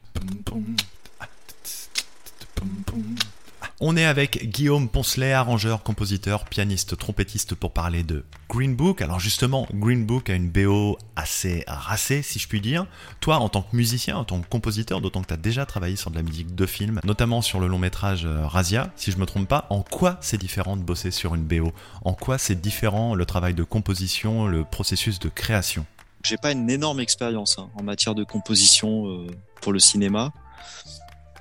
On 3.81 3.97
est 3.97 4.05
avec 4.05 4.50
Guillaume 4.50 4.88
Poncelet, 4.88 5.33
arrangeur, 5.33 5.85
compositeur, 5.85 6.45
pianiste, 6.47 6.97
trompettiste 6.97 7.55
pour 7.55 7.73
parler 7.73 8.03
de 8.03 8.25
Green 8.49 8.75
Book. 8.75 9.03
Alors 9.03 9.21
justement, 9.21 9.69
Green 9.73 10.05
Book 10.05 10.31
a 10.31 10.35
une 10.35 10.50
BO 10.50 10.99
assez 11.15 11.62
racée, 11.69 12.23
si 12.23 12.41
je 12.41 12.49
puis 12.49 12.61
dire. 12.61 12.87
Toi, 13.21 13.37
en 13.37 13.49
tant 13.49 13.62
que 13.62 13.77
musicien, 13.77 14.17
en 14.17 14.25
tant 14.25 14.41
que 14.41 14.49
compositeur, 14.49 15.00
d'autant 15.00 15.23
que 15.23 15.29
tu 15.29 15.35
as 15.35 15.38
déjà 15.38 15.65
travaillé 15.65 15.95
sur 15.95 16.11
de 16.11 16.17
la 16.17 16.25
musique 16.25 16.57
de 16.57 16.67
film, 16.67 17.00
notamment 17.05 17.41
sur 17.41 17.61
le 17.61 17.69
long 17.69 17.79
métrage 17.79 18.25
euh, 18.25 18.49
Razia, 18.49 18.91
si 18.97 19.12
je 19.12 19.17
me 19.19 19.27
trompe 19.27 19.47
pas, 19.47 19.69
en 19.71 19.83
quoi 19.83 20.19
c'est 20.23 20.38
différent 20.38 20.77
de 20.77 20.83
bosser 20.83 21.12
sur 21.12 21.37
une 21.37 21.45
BO 21.45 21.73
En 22.05 22.15
quoi 22.15 22.37
c'est 22.37 22.61
différent 22.61 23.15
le 23.15 23.27
travail 23.27 23.55
de 23.55 23.62
composition, 23.62 24.49
le 24.49 24.65
processus 24.65 25.21
de 25.21 25.29
création? 25.29 25.87
J'ai 26.25 26.37
pas 26.37 26.50
une 26.50 26.69
énorme 26.69 26.99
expérience 26.99 27.61
hein, 27.61 27.71
en 27.77 27.85
matière 27.85 28.17
de 28.17 28.25
composition 28.25 29.07
euh, 29.07 29.29
pour 29.61 29.73
le 29.73 29.79
cinéma. 29.79 30.33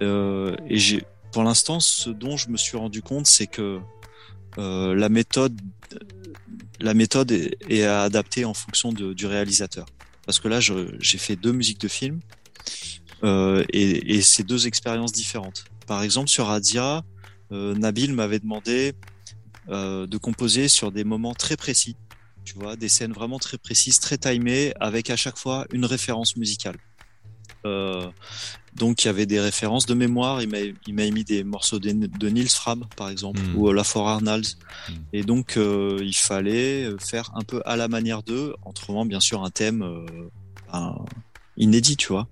Euh, 0.02 0.56
et 0.68 0.78
j'ai, 0.78 1.04
pour 1.32 1.44
l'instant, 1.44 1.80
ce 1.80 2.10
dont 2.10 2.38
je 2.38 2.50
me 2.50 2.58
suis 2.58 2.78
rendu 2.78 3.02
compte, 3.02 3.28
c'est 3.28 3.48
que 3.48 3.80
euh, 4.58 4.96
la 4.96 5.10
méthode, 5.10 5.60
la 6.80 6.94
méthode 6.94 7.32
est, 7.32 7.58
est 7.70 7.84
adaptée 7.84 8.46
en 8.46 8.54
fonction 8.54 8.92
du 8.92 9.26
réalisateur. 9.26 9.86
Parce 10.26 10.40
que 10.40 10.48
là, 10.48 10.60
j'ai 10.60 11.18
fait 11.18 11.36
deux 11.36 11.52
musiques 11.54 11.80
de 11.80 11.88
film 11.88 12.20
euh, 13.24 13.64
et, 13.72 14.16
et 14.16 14.22
c'est 14.22 14.44
deux 14.44 14.68
expériences 14.68 15.14
différentes. 15.14 15.66
Par 15.86 16.04
exemple, 16.04 16.30
sur 16.30 16.48
Radia, 16.48 17.04
euh, 17.52 17.74
Nabil 17.76 18.14
m'avait 18.14 18.40
demandé 18.40 18.94
de 19.70 20.18
composer 20.18 20.70
sur 20.70 20.94
des 20.94 21.04
moments 21.04 21.34
très 21.34 21.58
précis. 21.58 21.98
Tu 22.46 22.54
vois, 22.54 22.78
des 22.78 22.88
scènes 22.88 23.12
vraiment 23.12 23.38
très 23.38 23.58
précises, 23.58 24.00
très 24.00 24.18
timées, 24.18 24.74
avec 24.80 25.10
à 25.10 25.18
chaque 25.18 25.38
fois 25.38 25.66
une 25.74 25.84
référence 25.84 26.38
musicale. 26.38 26.78
Euh, 27.66 28.10
donc 28.76 29.04
il 29.04 29.08
y 29.08 29.10
avait 29.10 29.26
des 29.26 29.40
références 29.40 29.86
de 29.88 29.94
mémoire. 29.94 30.42
Il 30.42 30.50
m'a 30.50 30.60
il 30.60 30.94
m'a 30.94 31.10
mis 31.10 31.24
des 31.24 31.44
morceaux 31.44 31.80
de, 31.80 31.92
de 31.92 32.30
Nils 32.30 32.50
Fram 32.50 32.86
par 32.96 33.10
exemple 33.10 33.42
Mm. 33.42 33.56
ou 33.56 33.70
euh, 33.70 33.74
La 33.74 33.84
For 33.84 34.08
Arnalds. 34.08 34.56
Mm. 34.90 34.94
Et 35.14 35.24
donc 35.24 35.58
euh, 35.58 36.00
il 36.02 36.16
fallait 36.16 36.84
euh, 36.86 36.98
faire 37.00 37.32
un 37.36 37.42
peu 37.44 37.62
à 37.66 37.76
la 37.76 37.88
manière 37.88 38.22
d'eux, 38.24 38.54
en 38.64 38.74
trouvant 38.74 39.06
bien 39.06 39.20
sûr 39.20 39.44
un 39.44 39.50
thème 39.50 39.82
euh, 39.82 40.06
un- 40.72 40.96
inédit, 41.60 41.98
tu 41.98 42.10
vois. 42.10 42.28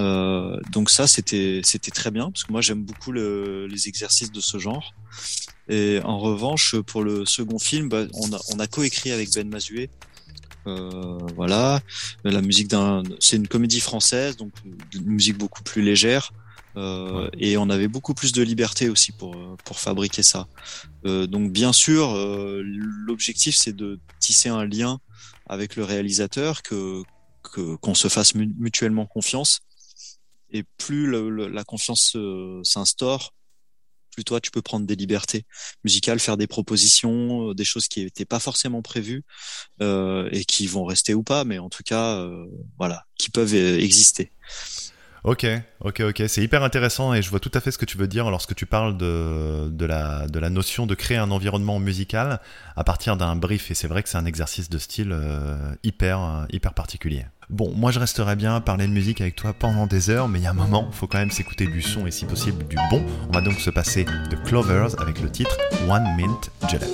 Euh, 0.00 0.58
donc 0.72 0.90
ça 0.90 1.06
c'était 1.06 1.60
c'était 1.64 1.90
très 1.92 2.10
bien 2.10 2.30
parce 2.30 2.44
que 2.44 2.50
moi 2.52 2.60
j'aime 2.60 2.82
beaucoup 2.82 3.12
le- 3.12 3.66
les 3.68 3.86
exercices 3.88 4.32
de 4.32 4.40
ce 4.40 4.58
genre. 4.58 4.92
Et 5.68 6.00
en 6.04 6.18
revanche 6.18 6.76
pour 6.80 7.02
le 7.04 7.24
second 7.26 7.58
film, 7.58 7.88
bah, 7.88 8.04
on 8.14 8.32
a 8.32 8.38
on 8.54 8.58
a 8.58 8.66
coécrit 8.66 9.12
avec 9.12 9.32
Ben 9.34 9.48
Mazué. 9.48 9.90
Euh, 10.68 11.18
voilà, 11.36 11.80
la 12.24 12.42
musique 12.42 12.68
d'un, 12.68 13.02
c'est 13.20 13.36
une 13.36 13.48
comédie 13.48 13.80
française, 13.80 14.36
donc 14.36 14.52
une 14.94 15.06
musique 15.18 15.38
beaucoup 15.38 15.62
plus 15.62 15.82
légère. 15.82 16.30
Euh, 16.76 17.28
Et 17.38 17.56
on 17.56 17.70
avait 17.70 17.88
beaucoup 17.88 18.14
plus 18.14 18.32
de 18.32 18.42
liberté 18.42 18.88
aussi 18.88 19.10
pour 19.12 19.32
euh, 19.36 19.56
pour 19.64 19.78
fabriquer 19.80 20.22
ça. 20.22 20.46
Euh, 21.06 21.26
donc 21.26 21.50
bien 21.52 21.72
sûr, 21.72 22.04
euh, 22.14 22.62
l'objectif 23.08 23.56
c'est 23.56 23.74
de 23.74 23.98
tisser 24.20 24.48
un 24.50 24.64
lien 24.66 25.00
avec 25.46 25.76
le 25.76 25.84
réalisateur, 25.84 26.62
que 26.62 27.02
que- 27.52 27.76
qu'on 27.76 27.94
se 27.94 28.08
fasse 28.08 28.34
mu- 28.34 28.54
mutuellement 28.58 29.06
confiance. 29.06 29.60
Et 30.50 30.62
plus 30.76 31.06
le- 31.06 31.30
le- 31.30 31.48
la 31.48 31.64
confiance 31.64 32.12
euh, 32.16 32.60
s'instaure, 32.62 33.32
toi 34.24 34.40
tu 34.40 34.50
peux 34.50 34.62
prendre 34.62 34.86
des 34.86 34.96
libertés 34.96 35.44
musicales, 35.84 36.20
faire 36.20 36.36
des 36.36 36.46
propositions, 36.46 37.50
euh, 37.50 37.54
des 37.54 37.64
choses 37.64 37.88
qui 37.88 38.04
n'étaient 38.04 38.24
pas 38.24 38.40
forcément 38.40 38.82
prévues 38.82 39.24
euh, 39.80 40.28
et 40.32 40.44
qui 40.44 40.66
vont 40.66 40.84
rester 40.84 41.14
ou 41.14 41.22
pas, 41.22 41.44
mais 41.44 41.58
en 41.58 41.68
tout 41.68 41.82
cas, 41.82 42.18
euh, 42.18 42.46
voilà, 42.78 43.04
qui 43.18 43.30
peuvent 43.30 43.54
exister. 43.54 44.32
Ok, 45.28 45.46
ok, 45.84 46.00
ok. 46.08 46.22
C'est 46.26 46.42
hyper 46.42 46.62
intéressant 46.62 47.12
et 47.12 47.20
je 47.20 47.28
vois 47.28 47.38
tout 47.38 47.50
à 47.52 47.60
fait 47.60 47.70
ce 47.70 47.76
que 47.76 47.84
tu 47.84 47.98
veux 47.98 48.08
dire 48.08 48.30
lorsque 48.30 48.54
tu 48.54 48.64
parles 48.64 48.96
de, 48.96 49.84
la, 49.84 50.48
notion 50.48 50.86
de 50.86 50.94
créer 50.94 51.18
un 51.18 51.30
environnement 51.30 51.78
musical 51.78 52.40
à 52.76 52.82
partir 52.82 53.18
d'un 53.18 53.36
brief. 53.36 53.70
Et 53.70 53.74
c'est 53.74 53.88
vrai 53.88 54.02
que 54.02 54.08
c'est 54.08 54.16
un 54.16 54.24
exercice 54.24 54.70
de 54.70 54.78
style 54.78 55.12
euh, 55.12 55.58
hyper, 55.82 56.18
euh, 56.18 56.44
hyper 56.50 56.72
particulier. 56.72 57.26
Bon, 57.50 57.70
moi 57.76 57.90
je 57.90 58.00
resterais 58.00 58.36
bien 58.36 58.56
à 58.56 58.62
parler 58.62 58.86
de 58.86 58.92
musique 58.92 59.20
avec 59.20 59.36
toi 59.36 59.52
pendant 59.52 59.86
des 59.86 60.08
heures, 60.08 60.28
mais 60.28 60.38
il 60.38 60.44
y 60.44 60.46
a 60.46 60.50
un 60.50 60.54
moment, 60.54 60.90
faut 60.92 61.06
quand 61.06 61.18
même 61.18 61.30
s'écouter 61.30 61.66
du 61.66 61.82
son 61.82 62.06
et 62.06 62.10
si 62.10 62.24
possible 62.24 62.66
du 62.66 62.76
bon. 62.90 63.04
On 63.28 63.32
va 63.32 63.42
donc 63.42 63.60
se 63.60 63.68
passer 63.68 64.04
de 64.04 64.36
Clovers 64.46 64.98
avec 64.98 65.20
le 65.20 65.30
titre 65.30 65.58
One 65.90 66.06
Mint 66.16 66.50
Julep. 66.70 66.88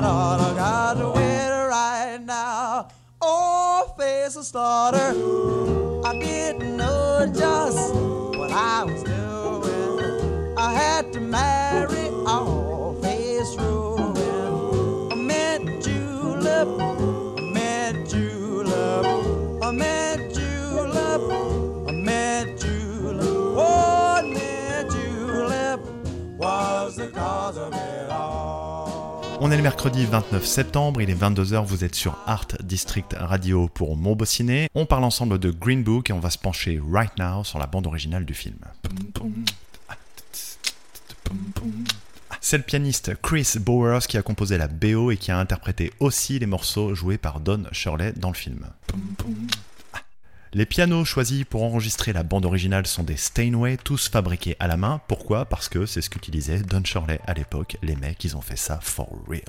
Daughter, 0.00 0.54
got 0.56 0.94
to 0.98 1.08
wait 1.10 1.68
right 1.68 2.18
now. 2.20 2.88
Oh, 3.20 3.94
face 3.96 4.34
a 4.34 4.42
starter. 4.42 5.14
I 6.06 6.18
didn't 6.18 6.76
know 6.76 7.32
just 7.32 7.94
what 7.94 8.50
I 8.50 8.84
was 8.84 9.02
doing. 9.04 10.58
I 10.58 10.72
had 10.74 11.12
to 11.12 11.20
marry 11.20 11.63
On 29.46 29.50
est 29.50 29.58
le 29.58 29.62
mercredi 29.62 30.06
29 30.06 30.42
septembre, 30.46 31.02
il 31.02 31.10
est 31.10 31.20
22h, 31.20 31.66
vous 31.66 31.84
êtes 31.84 31.94
sur 31.94 32.16
Art 32.24 32.48
District 32.62 33.14
Radio 33.14 33.68
pour 33.68 33.94
Ciné. 34.24 34.70
On 34.74 34.86
parle 34.86 35.04
ensemble 35.04 35.38
de 35.38 35.50
Green 35.50 35.82
Book 35.82 36.08
et 36.08 36.14
on 36.14 36.18
va 36.18 36.30
se 36.30 36.38
pencher 36.38 36.80
right 36.90 37.12
now 37.18 37.44
sur 37.44 37.58
la 37.58 37.66
bande 37.66 37.86
originale 37.86 38.24
du 38.24 38.32
film. 38.32 38.56
C'est 42.40 42.56
le 42.56 42.62
pianiste 42.62 43.20
Chris 43.20 43.56
Bowers 43.60 44.06
qui 44.08 44.16
a 44.16 44.22
composé 44.22 44.56
la 44.56 44.66
BO 44.66 45.10
et 45.10 45.18
qui 45.18 45.30
a 45.30 45.38
interprété 45.38 45.92
aussi 46.00 46.38
les 46.38 46.46
morceaux 46.46 46.94
joués 46.94 47.18
par 47.18 47.40
Don 47.40 47.64
Shirley 47.70 48.14
dans 48.16 48.30
le 48.30 48.34
film. 48.34 48.64
Les 50.56 50.66
pianos 50.66 51.04
choisis 51.04 51.44
pour 51.44 51.64
enregistrer 51.64 52.12
la 52.12 52.22
bande 52.22 52.46
originale 52.46 52.86
sont 52.86 53.02
des 53.02 53.16
Steinway, 53.16 53.76
tous 53.76 54.08
fabriqués 54.08 54.54
à 54.60 54.68
la 54.68 54.76
main. 54.76 55.00
Pourquoi? 55.08 55.46
Parce 55.46 55.68
que 55.68 55.84
c'est 55.84 56.00
ce 56.00 56.08
qu'utilisait 56.08 56.60
Don 56.60 56.84
Shirley 56.84 57.20
à 57.26 57.34
l'époque. 57.34 57.76
Les 57.82 57.96
mecs, 57.96 58.22
ils 58.22 58.36
ont 58.36 58.40
fait 58.40 58.54
ça 58.54 58.78
for 58.80 59.08
real. 59.26 59.42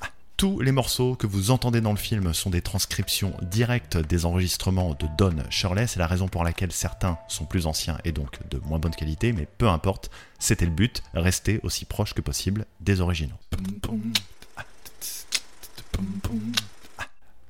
Ah, 0.00 0.08
Tous 0.36 0.58
les 0.58 0.72
morceaux 0.72 1.14
que 1.14 1.28
vous 1.28 1.52
entendez 1.52 1.80
dans 1.80 1.92
le 1.92 1.98
film 1.98 2.34
sont 2.34 2.50
des 2.50 2.62
transcriptions 2.62 3.32
directes 3.42 3.96
des 3.96 4.26
enregistrements 4.26 4.94
de 4.94 5.06
Don 5.16 5.36
Shirley. 5.50 5.86
C'est 5.86 6.00
la 6.00 6.08
raison 6.08 6.26
pour 6.26 6.42
laquelle 6.42 6.72
certains 6.72 7.16
sont 7.28 7.44
plus 7.44 7.68
anciens 7.68 7.98
et 8.04 8.10
donc 8.10 8.40
de 8.50 8.58
moins 8.58 8.80
bonne 8.80 8.90
qualité, 8.90 9.32
mais 9.32 9.46
peu 9.46 9.68
importe, 9.68 10.10
c'était 10.40 10.66
le 10.66 10.72
but, 10.72 11.00
rester 11.14 11.60
aussi 11.62 11.84
proche 11.84 12.12
que 12.12 12.22
possible 12.22 12.66
des 12.80 13.00
originaux. 13.00 13.38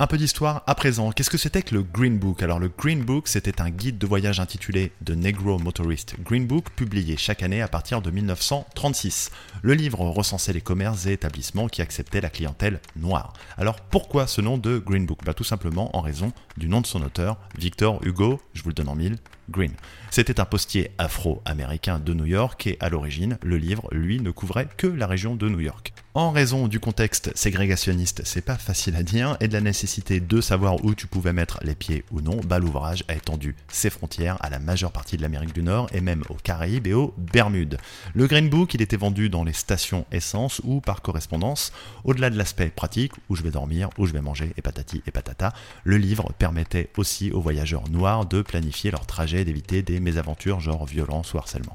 Un 0.02 0.08
peu 0.08 0.18
d'histoire 0.18 0.64
à 0.66 0.74
présent. 0.74 1.12
Qu'est-ce 1.12 1.30
que 1.30 1.38
c'était 1.38 1.62
que 1.62 1.76
le 1.76 1.84
Green 1.84 2.18
Book? 2.18 2.42
Alors 2.42 2.58
le 2.58 2.68
Green 2.76 3.04
Book, 3.04 3.28
c'était 3.28 3.62
un 3.62 3.70
guide 3.70 3.98
de 3.98 4.06
voyage 4.08 4.40
intitulé 4.40 4.90
The 5.04 5.10
Negro 5.10 5.60
Motorist 5.60 6.16
Green 6.24 6.44
Book, 6.44 6.70
publié 6.70 7.16
chaque 7.16 7.44
année 7.44 7.62
à 7.62 7.68
partir 7.68 8.02
de 8.02 8.10
1936. 8.10 9.30
Le 9.62 9.74
livre 9.74 10.00
recensait 10.00 10.52
les 10.52 10.60
commerces 10.60 11.06
et 11.06 11.12
établissements 11.12 11.68
qui 11.68 11.82
acceptaient 11.82 12.20
la 12.20 12.30
clientèle 12.30 12.80
noire. 12.96 13.32
Alors 13.56 13.76
pourquoi 13.80 14.26
ce 14.26 14.40
nom 14.40 14.58
de 14.58 14.78
Green 14.78 15.06
Book? 15.06 15.20
Bah, 15.24 15.34
Tout 15.34 15.44
simplement 15.44 15.96
en 15.96 16.00
raison 16.00 16.32
du 16.56 16.68
nom 16.68 16.80
de 16.80 16.86
son 16.88 17.02
auteur, 17.02 17.38
Victor 17.56 18.04
Hugo, 18.04 18.40
je 18.54 18.64
vous 18.64 18.70
le 18.70 18.74
donne 18.74 18.88
en 18.88 18.96
mille, 18.96 19.18
Green. 19.50 19.72
C'était 20.10 20.40
un 20.40 20.44
postier 20.44 20.90
afro-américain 20.98 21.98
de 21.98 22.12
New 22.14 22.26
York 22.26 22.66
et 22.66 22.76
à 22.80 22.88
l'origine, 22.90 23.38
le 23.42 23.56
livre, 23.56 23.88
lui, 23.92 24.20
ne 24.20 24.30
couvrait 24.30 24.68
que 24.76 24.86
la 24.86 25.06
région 25.06 25.36
de 25.36 25.48
New 25.48 25.60
York. 25.60 25.92
En 26.14 26.30
raison 26.30 26.68
du 26.68 26.78
contexte 26.78 27.34
ségrégationniste, 27.34 28.20
c'est 28.26 28.44
pas 28.44 28.58
facile 28.58 28.96
à 28.96 29.02
dire, 29.02 29.38
et 29.40 29.48
de 29.48 29.54
la 29.54 29.62
nécessité 29.62 30.20
de 30.20 30.42
savoir 30.42 30.84
où 30.84 30.94
tu 30.94 31.06
pouvais 31.06 31.32
mettre 31.32 31.58
les 31.62 31.74
pieds 31.74 32.04
ou 32.10 32.20
non, 32.20 32.38
bah 32.44 32.58
l'ouvrage 32.58 33.02
a 33.08 33.14
étendu 33.14 33.56
ses 33.68 33.88
frontières 33.88 34.36
à 34.40 34.50
la 34.50 34.58
majeure 34.58 34.92
partie 34.92 35.16
de 35.16 35.22
l'Amérique 35.22 35.54
du 35.54 35.62
Nord 35.62 35.88
et 35.94 36.02
même 36.02 36.22
aux 36.28 36.34
Caraïbes 36.34 36.86
et 36.86 36.92
aux 36.92 37.14
Bermudes. 37.16 37.78
Le 38.12 38.26
Green 38.26 38.50
Book, 38.50 38.74
il 38.74 38.82
était 38.82 38.98
vendu 38.98 39.30
dans 39.30 39.42
les 39.42 39.54
stations 39.54 40.04
essence 40.12 40.60
ou 40.64 40.82
par 40.82 41.00
correspondance. 41.00 41.72
Au-delà 42.04 42.28
de 42.28 42.36
l'aspect 42.36 42.68
pratique, 42.68 43.12
où 43.30 43.34
je 43.34 43.42
vais 43.42 43.50
dormir, 43.50 43.88
où 43.96 44.04
je 44.04 44.12
vais 44.12 44.20
manger, 44.20 44.52
et 44.58 44.60
patati 44.60 45.02
et 45.06 45.12
patata, 45.12 45.54
le 45.84 45.96
livre 45.96 46.30
permettait 46.38 46.90
aussi 46.98 47.30
aux 47.30 47.40
voyageurs 47.40 47.88
noirs 47.88 48.26
de 48.26 48.42
planifier 48.42 48.90
leur 48.90 49.06
trajet, 49.06 49.31
d'éviter 49.32 49.82
des 49.82 50.00
mésaventures 50.00 50.60
genre 50.60 50.86
violence 50.86 51.34
ou 51.34 51.38
harcèlement. 51.38 51.74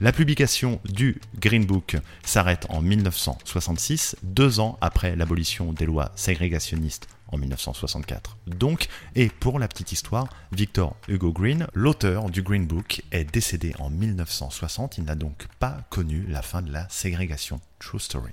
La 0.00 0.12
publication 0.12 0.80
du 0.84 1.20
Green 1.38 1.64
Book 1.64 1.96
s'arrête 2.24 2.66
en 2.68 2.82
1966, 2.82 4.16
deux 4.22 4.58
ans 4.58 4.76
après 4.80 5.14
l'abolition 5.14 5.72
des 5.72 5.86
lois 5.86 6.10
ségrégationnistes 6.16 7.06
en 7.28 7.38
1964. 7.38 8.36
Donc, 8.46 8.88
et 9.14 9.28
pour 9.28 9.58
la 9.58 9.68
petite 9.68 9.92
histoire, 9.92 10.28
Victor 10.52 10.96
Hugo 11.08 11.32
Green, 11.32 11.66
l'auteur 11.74 12.28
du 12.28 12.42
Green 12.42 12.66
Book, 12.66 13.02
est 13.12 13.24
décédé 13.24 13.72
en 13.78 13.90
1960. 13.90 14.98
Il 14.98 15.04
n'a 15.04 15.14
donc 15.14 15.46
pas 15.60 15.78
connu 15.90 16.24
la 16.28 16.42
fin 16.42 16.62
de 16.62 16.72
la 16.72 16.88
ségrégation. 16.88 17.60
True 17.78 18.00
story. 18.00 18.32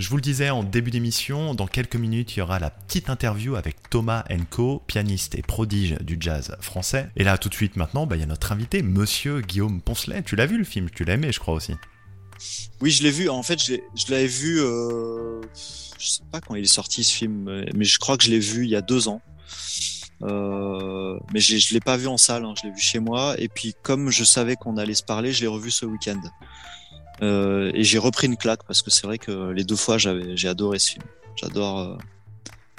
Je 0.00 0.08
vous 0.08 0.16
le 0.16 0.22
disais 0.22 0.48
en 0.48 0.64
début 0.64 0.90
d'émission, 0.90 1.54
dans 1.54 1.66
quelques 1.66 1.96
minutes, 1.96 2.34
il 2.34 2.38
y 2.38 2.42
aura 2.42 2.58
la 2.58 2.70
petite 2.70 3.10
interview 3.10 3.56
avec 3.56 3.90
Thomas 3.90 4.24
Enco, 4.30 4.82
pianiste 4.86 5.34
et 5.34 5.42
prodige 5.42 5.98
du 6.00 6.16
jazz 6.18 6.56
français. 6.62 7.10
Et 7.16 7.22
là, 7.22 7.36
tout 7.36 7.50
de 7.50 7.54
suite 7.54 7.76
maintenant, 7.76 8.06
bah, 8.06 8.16
il 8.16 8.20
y 8.20 8.22
a 8.22 8.26
notre 8.26 8.50
invité, 8.50 8.80
monsieur 8.80 9.42
Guillaume 9.42 9.82
Poncelet. 9.82 10.22
Tu 10.22 10.36
l'as 10.36 10.46
vu 10.46 10.56
le 10.56 10.64
film? 10.64 10.88
Tu 10.88 11.04
l'as 11.04 11.14
aimé, 11.14 11.32
je 11.32 11.38
crois 11.38 11.52
aussi. 11.52 11.74
Oui, 12.80 12.90
je 12.90 13.02
l'ai 13.02 13.10
vu. 13.10 13.28
En 13.28 13.42
fait, 13.42 13.62
je 13.62 13.76
l'avais 14.08 14.26
vu. 14.26 14.62
Euh, 14.62 15.42
je 15.98 16.08
sais 16.08 16.22
pas 16.32 16.40
quand 16.40 16.54
il 16.54 16.64
est 16.64 16.66
sorti 16.66 17.04
ce 17.04 17.14
film, 17.14 17.66
mais 17.74 17.84
je 17.84 17.98
crois 17.98 18.16
que 18.16 18.24
je 18.24 18.30
l'ai 18.30 18.40
vu 18.40 18.64
il 18.64 18.70
y 18.70 18.76
a 18.76 18.80
deux 18.80 19.06
ans. 19.06 19.20
Euh, 20.22 21.18
mais 21.34 21.40
je 21.40 21.74
l'ai 21.74 21.80
pas 21.80 21.98
vu 21.98 22.06
en 22.06 22.16
salle, 22.16 22.46
hein, 22.46 22.54
je 22.58 22.66
l'ai 22.66 22.72
vu 22.72 22.80
chez 22.80 23.00
moi. 23.00 23.34
Et 23.36 23.48
puis, 23.48 23.74
comme 23.82 24.08
je 24.08 24.24
savais 24.24 24.56
qu'on 24.56 24.78
allait 24.78 24.94
se 24.94 25.02
parler, 25.02 25.34
je 25.34 25.42
l'ai 25.42 25.46
revu 25.46 25.70
ce 25.70 25.84
week-end. 25.84 26.22
Euh, 27.22 27.70
et 27.74 27.84
j'ai 27.84 27.98
repris 27.98 28.26
une 28.26 28.36
claque 28.36 28.64
parce 28.66 28.82
que 28.82 28.90
c'est 28.90 29.06
vrai 29.06 29.18
que 29.18 29.50
les 29.50 29.64
deux 29.64 29.76
fois, 29.76 29.98
j'avais, 29.98 30.36
j'ai 30.36 30.48
adoré 30.48 30.78
ce 30.78 30.92
film. 30.92 31.04
J'adore, 31.36 31.78
euh, 31.80 31.96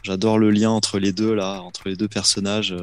j'adore 0.03 0.39
le 0.39 0.49
lien 0.51 0.69
entre 0.71 0.99
les 0.99 1.11
deux 1.13 1.33
là, 1.33 1.61
entre 1.61 1.87
les 1.89 1.95
deux 1.95 2.07
personnages. 2.07 2.75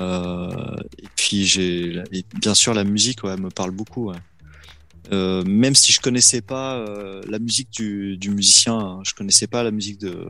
euh, 0.00 0.76
et 1.02 1.06
puis 1.16 1.44
j'ai, 1.44 2.02
et 2.12 2.24
bien 2.36 2.54
sûr, 2.54 2.74
la 2.74 2.84
musique, 2.84 3.24
ouais, 3.24 3.36
me 3.36 3.50
parle 3.50 3.72
beaucoup. 3.72 4.10
Ouais. 4.10 4.18
Même 5.44 5.74
si 5.74 5.90
je 5.92 6.00
connaissais 6.00 6.42
pas 6.42 6.84
la 7.26 7.38
musique 7.38 7.70
du, 7.72 8.16
du 8.18 8.30
musicien, 8.30 8.78
hein, 8.78 9.00
je 9.06 9.14
connaissais 9.14 9.46
pas 9.46 9.62
la 9.62 9.70
musique 9.70 9.98
de 9.98 10.28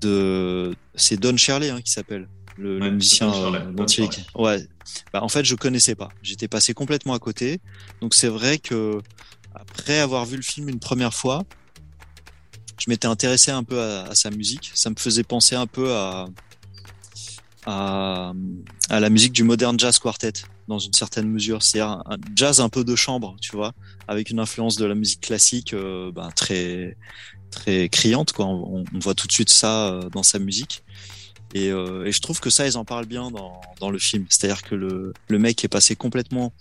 de 0.00 0.74
c'est 0.94 1.18
Don 1.18 1.36
Shirley 1.36 1.68
hein, 1.70 1.82
qui 1.82 1.90
s'appelle 1.92 2.26
le, 2.56 2.78
le 2.78 2.84
Ouais, 2.86 2.90
musicien 2.92 3.28
est- 3.30 3.34
Shirley. 3.34 4.24
ouais 4.34 4.66
bah, 5.12 5.22
en 5.22 5.28
fait 5.28 5.44
je 5.44 5.54
connaissais 5.56 5.94
pas 5.94 6.08
j'étais 6.22 6.48
passé 6.48 6.72
complètement 6.72 7.12
à 7.12 7.18
côté 7.18 7.60
donc 8.00 8.14
c'est 8.14 8.28
vrai 8.28 8.58
que 8.58 9.02
après 9.54 9.98
avoir 9.98 10.24
vu 10.26 10.36
le 10.36 10.42
film 10.42 10.68
une 10.68 10.80
première 10.80 11.14
fois 11.14 11.44
je 12.80 12.86
m'étais 12.88 13.06
intéressé 13.06 13.50
un 13.50 13.62
peu 13.62 13.80
à, 13.80 14.14
sa 14.14 14.30
musique. 14.30 14.72
Ça 14.74 14.90
me 14.90 14.96
faisait 14.98 15.22
penser 15.22 15.54
un 15.54 15.66
peu 15.66 15.94
à 15.94 16.26
à, 17.66 18.32
à 18.88 19.00
la 19.00 19.10
musique 19.10 19.32
du 19.32 19.44
modern 19.44 19.78
jazz 19.78 19.98
quartet 19.98 20.32
dans 20.66 20.78
une 20.78 20.94
certaine 20.94 21.28
mesure. 21.28 21.62
C'est-à-dire 21.62 22.02
un, 22.06 22.16
jazz 22.34 22.60
un 22.60 22.70
peu 22.70 22.84
de 22.84 22.96
chambre 22.96 23.36
tu 23.40 23.54
vois 23.54 23.74
avec 24.08 24.30
une 24.30 24.40
influence 24.40 24.76
de 24.76 24.86
la 24.86 24.94
musique 24.94 25.20
classique 25.20 25.74
euh, 25.74 26.10
ben, 26.10 26.30
très 26.30 26.96
très 27.50 27.90
criante 27.90 28.32
quoi. 28.32 28.46
On, 28.46 28.84
voit 28.94 29.14
tout 29.14 29.26
de 29.26 29.32
suite 29.32 29.50
ça 29.50 29.88
euh, 29.88 30.08
dans 30.08 30.22
sa 30.22 30.38
musique. 30.38 30.82
Et, 31.52 31.68
euh, 31.68 32.06
et 32.06 32.12
je 32.12 32.20
trouve 32.20 32.40
que 32.40 32.48
ça 32.48 32.66
ils 32.66 32.78
en 32.78 32.86
parlent 32.86 33.06
bien 33.06 33.30
dans, 33.30 33.60
dans 33.78 33.90
le 33.90 33.98
film. 33.98 34.24
C'est 34.30 34.44
à 34.44 34.54
dire 34.54 34.62
que 34.62 34.74
le, 34.74 35.12
le 35.28 35.38
mec 35.38 35.62
est 35.64 35.68
passé 35.68 35.96
complètement 35.96 36.54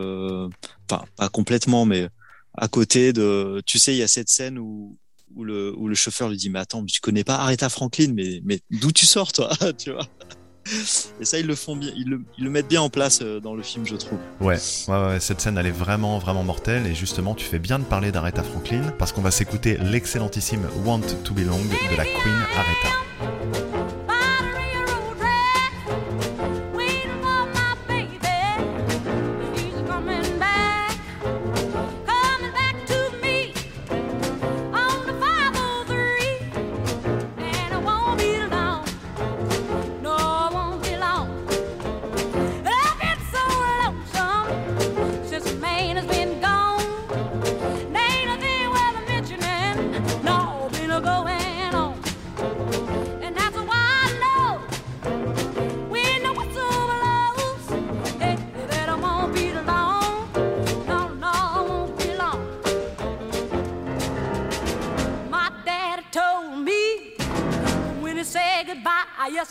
euh, 0.00 0.48
enfin 0.90 1.04
pas 1.16 1.28
complètement 1.28 1.86
mais 1.86 2.08
à 2.56 2.68
côté 2.68 3.12
de 3.12 3.62
tu 3.66 3.78
sais 3.78 3.94
il 3.94 3.98
y 3.98 4.02
a 4.02 4.08
cette 4.08 4.28
scène 4.28 4.58
où 4.58 4.98
le, 5.38 5.74
où 5.76 5.88
le 5.88 5.94
chauffeur 5.94 6.28
lui 6.28 6.36
dit 6.36 6.50
mais 6.50 6.58
attends 6.58 6.80
mais 6.80 6.88
tu 6.88 7.00
connais 7.00 7.24
pas 7.24 7.36
Aretha 7.36 7.68
Franklin 7.68 8.12
mais 8.14 8.40
mais 8.44 8.60
d'où 8.70 8.92
tu 8.92 9.06
sors 9.06 9.32
toi 9.32 9.50
tu 9.78 9.92
vois 9.92 10.06
et 11.20 11.24
ça 11.24 11.38
ils 11.38 11.46
le 11.46 11.54
font 11.54 11.76
bien 11.76 11.90
ils 11.96 12.08
le, 12.08 12.22
ils 12.38 12.44
le 12.44 12.50
mettent 12.50 12.68
bien 12.68 12.82
en 12.82 12.90
place 12.90 13.20
euh, 13.22 13.38
dans 13.40 13.54
le 13.54 13.62
film 13.62 13.86
je 13.86 13.94
trouve 13.96 14.18
Ouais, 14.40 14.56
ouais, 14.88 15.06
ouais, 15.06 15.20
cette 15.20 15.40
scène 15.40 15.58
elle 15.58 15.66
est 15.66 15.70
vraiment, 15.70 16.18
vraiment 16.18 16.42
mortelle. 16.42 16.86
Et 16.86 16.94
justement, 16.94 17.34
tu 17.34 17.44
fais 17.44 17.58
bien 17.58 17.78
de 17.78 17.84
parler 17.84 18.12
d'Aretha 18.12 18.42
Franklin 18.42 18.82
parce 18.98 19.12
qu'on 19.12 19.22
va 19.22 19.30
s'écouter 19.30 19.78
l'excellentissime 19.78 20.66
Want 20.84 21.02
to 21.24 21.34
Belong 21.34 21.62
de 21.62 21.96
la 21.96 22.04
Queen 22.04 22.34
Aretha. 22.56 23.65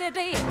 yesterday. 0.06 0.45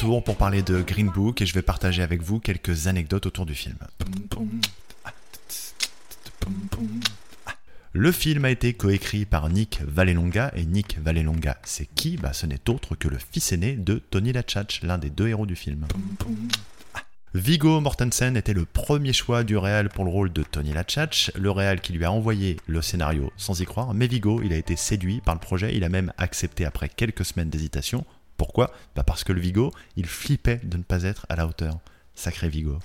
Pour 0.00 0.36
parler 0.36 0.62
de 0.62 0.80
Green 0.80 1.08
Book 1.08 1.42
et 1.42 1.46
je 1.46 1.52
vais 1.52 1.60
partager 1.60 2.02
avec 2.02 2.22
vous 2.22 2.40
quelques 2.40 2.86
anecdotes 2.86 3.26
autour 3.26 3.44
du 3.44 3.54
film. 3.54 3.76
Le 7.92 8.10
film 8.10 8.46
a 8.46 8.50
été 8.50 8.72
coécrit 8.72 9.26
par 9.26 9.50
Nick 9.50 9.80
Vallelonga 9.86 10.52
et 10.56 10.64
Nick 10.64 10.98
Vallelonga, 10.98 11.58
c'est 11.64 11.84
qui? 11.94 12.16
Bah, 12.16 12.32
Ce 12.32 12.46
n'est 12.46 12.70
autre 12.70 12.94
que 12.94 13.08
le 13.08 13.18
fils 13.18 13.52
aîné 13.52 13.74
de 13.74 13.96
Tony 13.98 14.32
Lachach, 14.32 14.80
l'un 14.82 14.96
des 14.96 15.10
deux 15.10 15.28
héros 15.28 15.44
du 15.44 15.54
film. 15.54 15.86
Viggo 17.34 17.78
Mortensen 17.80 18.38
était 18.38 18.54
le 18.54 18.64
premier 18.64 19.12
choix 19.12 19.44
du 19.44 19.58
réal 19.58 19.90
pour 19.90 20.04
le 20.04 20.10
rôle 20.10 20.32
de 20.32 20.42
Tony 20.42 20.72
Lachach, 20.72 21.30
le 21.36 21.50
réal 21.50 21.82
qui 21.82 21.92
lui 21.92 22.06
a 22.06 22.10
envoyé 22.10 22.56
le 22.66 22.80
scénario 22.80 23.30
sans 23.36 23.60
y 23.60 23.66
croire, 23.66 23.92
mais 23.92 24.06
Viggo, 24.06 24.40
il 24.42 24.54
a 24.54 24.56
été 24.56 24.76
séduit 24.76 25.20
par 25.20 25.34
le 25.34 25.40
projet, 25.40 25.76
il 25.76 25.84
a 25.84 25.90
même 25.90 26.10
accepté 26.16 26.64
après 26.64 26.88
quelques 26.88 27.26
semaines 27.26 27.50
d'hésitation. 27.50 28.06
Pourquoi? 28.40 28.72
Bah 28.96 29.02
Parce 29.02 29.22
que 29.22 29.34
le 29.34 29.40
Viggo, 29.42 29.70
il 29.96 30.06
flippait 30.06 30.62
de 30.64 30.78
ne 30.78 30.82
pas 30.82 31.02
être 31.02 31.26
à 31.28 31.36
la 31.36 31.46
hauteur. 31.46 31.78
Sacré 32.14 32.48
Viggo. 32.48 32.78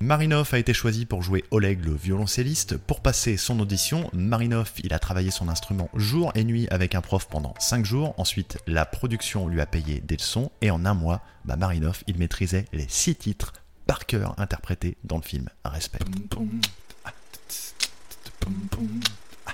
Marinov 0.00 0.50
a 0.52 0.58
été 0.60 0.72
choisi 0.72 1.04
pour 1.04 1.20
jouer 1.20 1.44
Oleg 1.50 1.84
le 1.84 1.96
violoncelliste. 1.96 2.76
Pour 2.76 3.00
passer 3.00 3.36
son 3.36 3.58
audition, 3.58 4.08
Marinov 4.12 4.70
il 4.84 4.94
a 4.94 5.00
travaillé 5.00 5.32
son 5.32 5.48
instrument 5.48 5.90
jour 5.96 6.30
et 6.36 6.44
nuit 6.44 6.68
avec 6.70 6.94
un 6.94 7.00
prof 7.00 7.26
pendant 7.28 7.54
5 7.58 7.84
jours. 7.84 8.14
Ensuite, 8.18 8.58
la 8.68 8.86
production 8.86 9.48
lui 9.48 9.60
a 9.60 9.66
payé 9.66 9.98
des 9.98 10.16
leçons 10.16 10.52
et 10.62 10.70
en 10.70 10.84
un 10.84 10.94
mois, 10.94 11.22
bah, 11.44 11.56
Marinov 11.56 12.04
il 12.06 12.16
maîtrisait 12.16 12.66
les 12.72 12.86
6 12.88 13.16
titres 13.16 13.52
par 13.88 14.06
cœur 14.06 14.38
interprétés 14.38 14.96
dans 15.02 15.16
le 15.16 15.22
film. 15.22 15.48
Respect. 15.64 15.98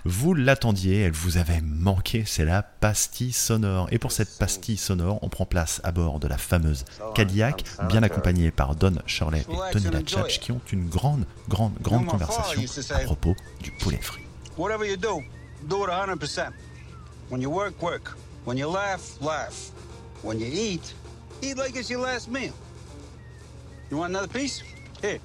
Vous 0.08 0.34
l'attendiez, 0.34 1.00
elle 1.00 1.12
vous 1.12 1.36
avait 1.36 1.60
manqué, 1.60 2.22
c'est 2.24 2.44
la 2.44 2.62
pastille 2.62 3.32
sonore. 3.32 3.88
Et 3.90 3.98
pour 3.98 4.12
cette 4.12 4.38
pastille 4.38 4.76
sonore, 4.76 5.18
on 5.22 5.28
prend 5.28 5.46
place 5.46 5.80
à 5.82 5.90
bord 5.90 6.20
de 6.20 6.28
la 6.28 6.38
fameuse 6.38 6.84
Cadillac, 7.16 7.64
bien 7.88 8.04
accompagnée 8.04 8.52
par 8.52 8.76
Don 8.76 8.92
Shirley 9.06 9.40
et 9.40 9.72
Tony 9.72 9.90
Lachach, 9.90 10.38
qui 10.38 10.52
ont 10.52 10.60
une 10.70 10.88
grande, 10.88 11.24
grande, 11.48 11.74
grande 11.80 12.06
conversation 12.06 12.62
à 12.94 12.98
propos 13.00 13.34
du 13.60 13.72
poulet 13.72 14.00
frit. 14.00 14.22
Whatever 14.56 14.86
you 14.88 14.96
do, 14.96 15.24
do 15.68 15.82
it 15.82 15.90
100%. 15.90 16.52
When 17.28 17.42
you 17.42 17.50
work, 17.50 17.82
work. 17.82 18.16
When 18.44 18.56
you 18.56 18.70
laugh, 18.70 19.20
laugh. 19.20 19.72
When 20.22 20.38
you 20.38 20.46
eat, 20.46 20.94
eat 21.42 21.56
like 21.56 21.74
it's 21.74 21.90
your 21.90 22.02
last 22.02 22.30
meal. 22.30 22.52
You 23.90 23.96
want 23.96 24.10
another 24.10 24.28
piece? 24.28 24.62
Here, 25.02 25.18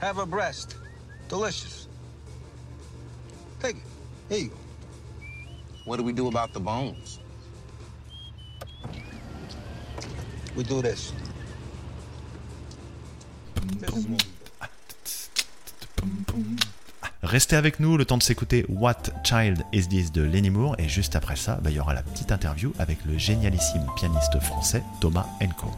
have 0.00 0.16
a 0.16 0.24
breast. 0.24 0.74
Delicious. 1.28 1.86
Take 3.60 3.76
it. 3.76 3.95
Here 4.28 4.38
you 4.38 4.48
go. 4.48 4.56
What 5.84 5.98
do 5.98 6.02
we 6.02 6.12
do 6.12 6.26
about 6.28 6.52
the 6.52 6.60
bones? 6.60 7.20
We 10.56 10.64
do 10.64 10.82
this. 10.82 11.12
Restez 17.22 17.56
avec 17.56 17.80
nous 17.80 17.96
le 17.96 18.04
temps 18.04 18.18
de 18.18 18.22
s'écouter 18.22 18.64
What 18.68 19.10
Child 19.24 19.64
Is 19.72 19.88
This 19.88 20.12
de 20.12 20.22
Lenny 20.22 20.50
Moore 20.50 20.76
et 20.78 20.88
juste 20.88 21.16
après 21.16 21.36
ça, 21.36 21.58
bah, 21.62 21.70
il 21.70 21.76
y 21.76 21.80
aura 21.80 21.94
la 21.94 22.02
petite 22.02 22.32
interview 22.32 22.72
avec 22.78 23.04
le 23.04 23.18
génialissime 23.18 23.86
pianiste 23.96 24.38
français 24.40 24.82
Thomas 25.00 25.26
Enco. 25.42 25.70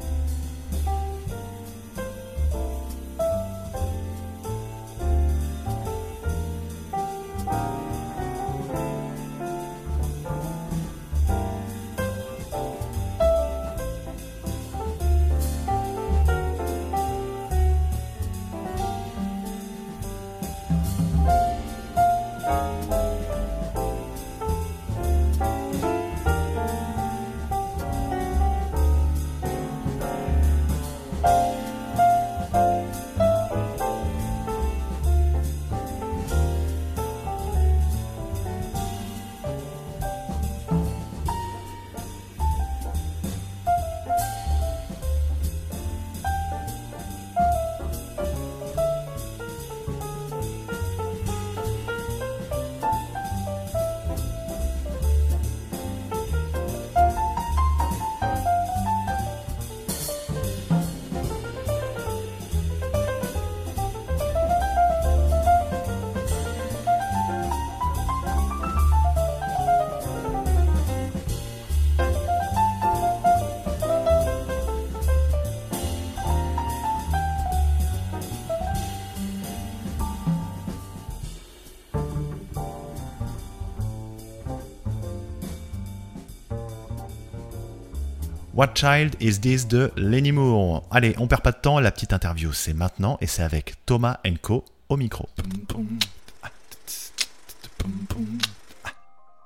What 88.59 88.75
Child 88.75 89.15
Is 89.21 89.39
This 89.41 89.69
de 89.69 89.93
Lenny 89.97 90.33
Moore 90.33 90.83
Allez, 90.91 91.15
on 91.21 91.29
perd 91.29 91.43
pas 91.43 91.53
de 91.53 91.59
temps, 91.59 91.79
la 91.79 91.93
petite 91.93 92.13
interview 92.13 92.53
c'est 92.53 92.75
maintenant 92.75 93.17
et 93.21 93.29
c'est 93.29 93.45
avec 93.45 93.75
Thomas 93.87 94.19
Enco 94.27 94.65
au 94.89 94.97
micro. 94.97 95.29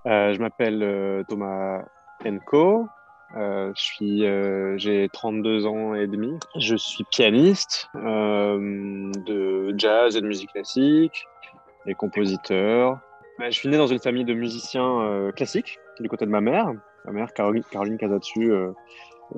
Euh, 0.07 0.33
je 0.33 0.38
m'appelle 0.38 0.83
euh, 0.83 1.25
Thomas 1.29 1.83
Enco. 2.25 2.88
Euh, 3.37 3.75
euh, 4.01 4.79
j'ai 4.79 5.11
32 5.12 5.66
ans 5.66 5.94
et 5.94 6.07
demi. 6.07 6.33
Je 6.57 6.75
suis 6.75 7.05
pianiste 7.11 7.90
euh, 7.96 9.12
de 9.27 9.75
jazz 9.77 10.16
et 10.16 10.22
de 10.22 10.27
musique 10.27 10.53
classique 10.53 11.27
et 11.85 11.92
compositeur. 11.92 12.98
Je 13.38 13.51
suis 13.51 13.68
né 13.68 13.77
dans 13.77 13.88
une 13.88 13.98
famille 13.98 14.25
de 14.25 14.33
musiciens 14.33 15.31
classiques 15.37 15.79
du 16.01 16.09
côté 16.09 16.25
de 16.25 16.31
ma 16.31 16.40
mère. 16.40 16.72
Ma 17.04 17.12
mère, 17.12 17.32
Caroline, 17.32 17.64
Caroline 17.70 17.96
Casatsu, 17.96 18.52
euh, 18.52 18.72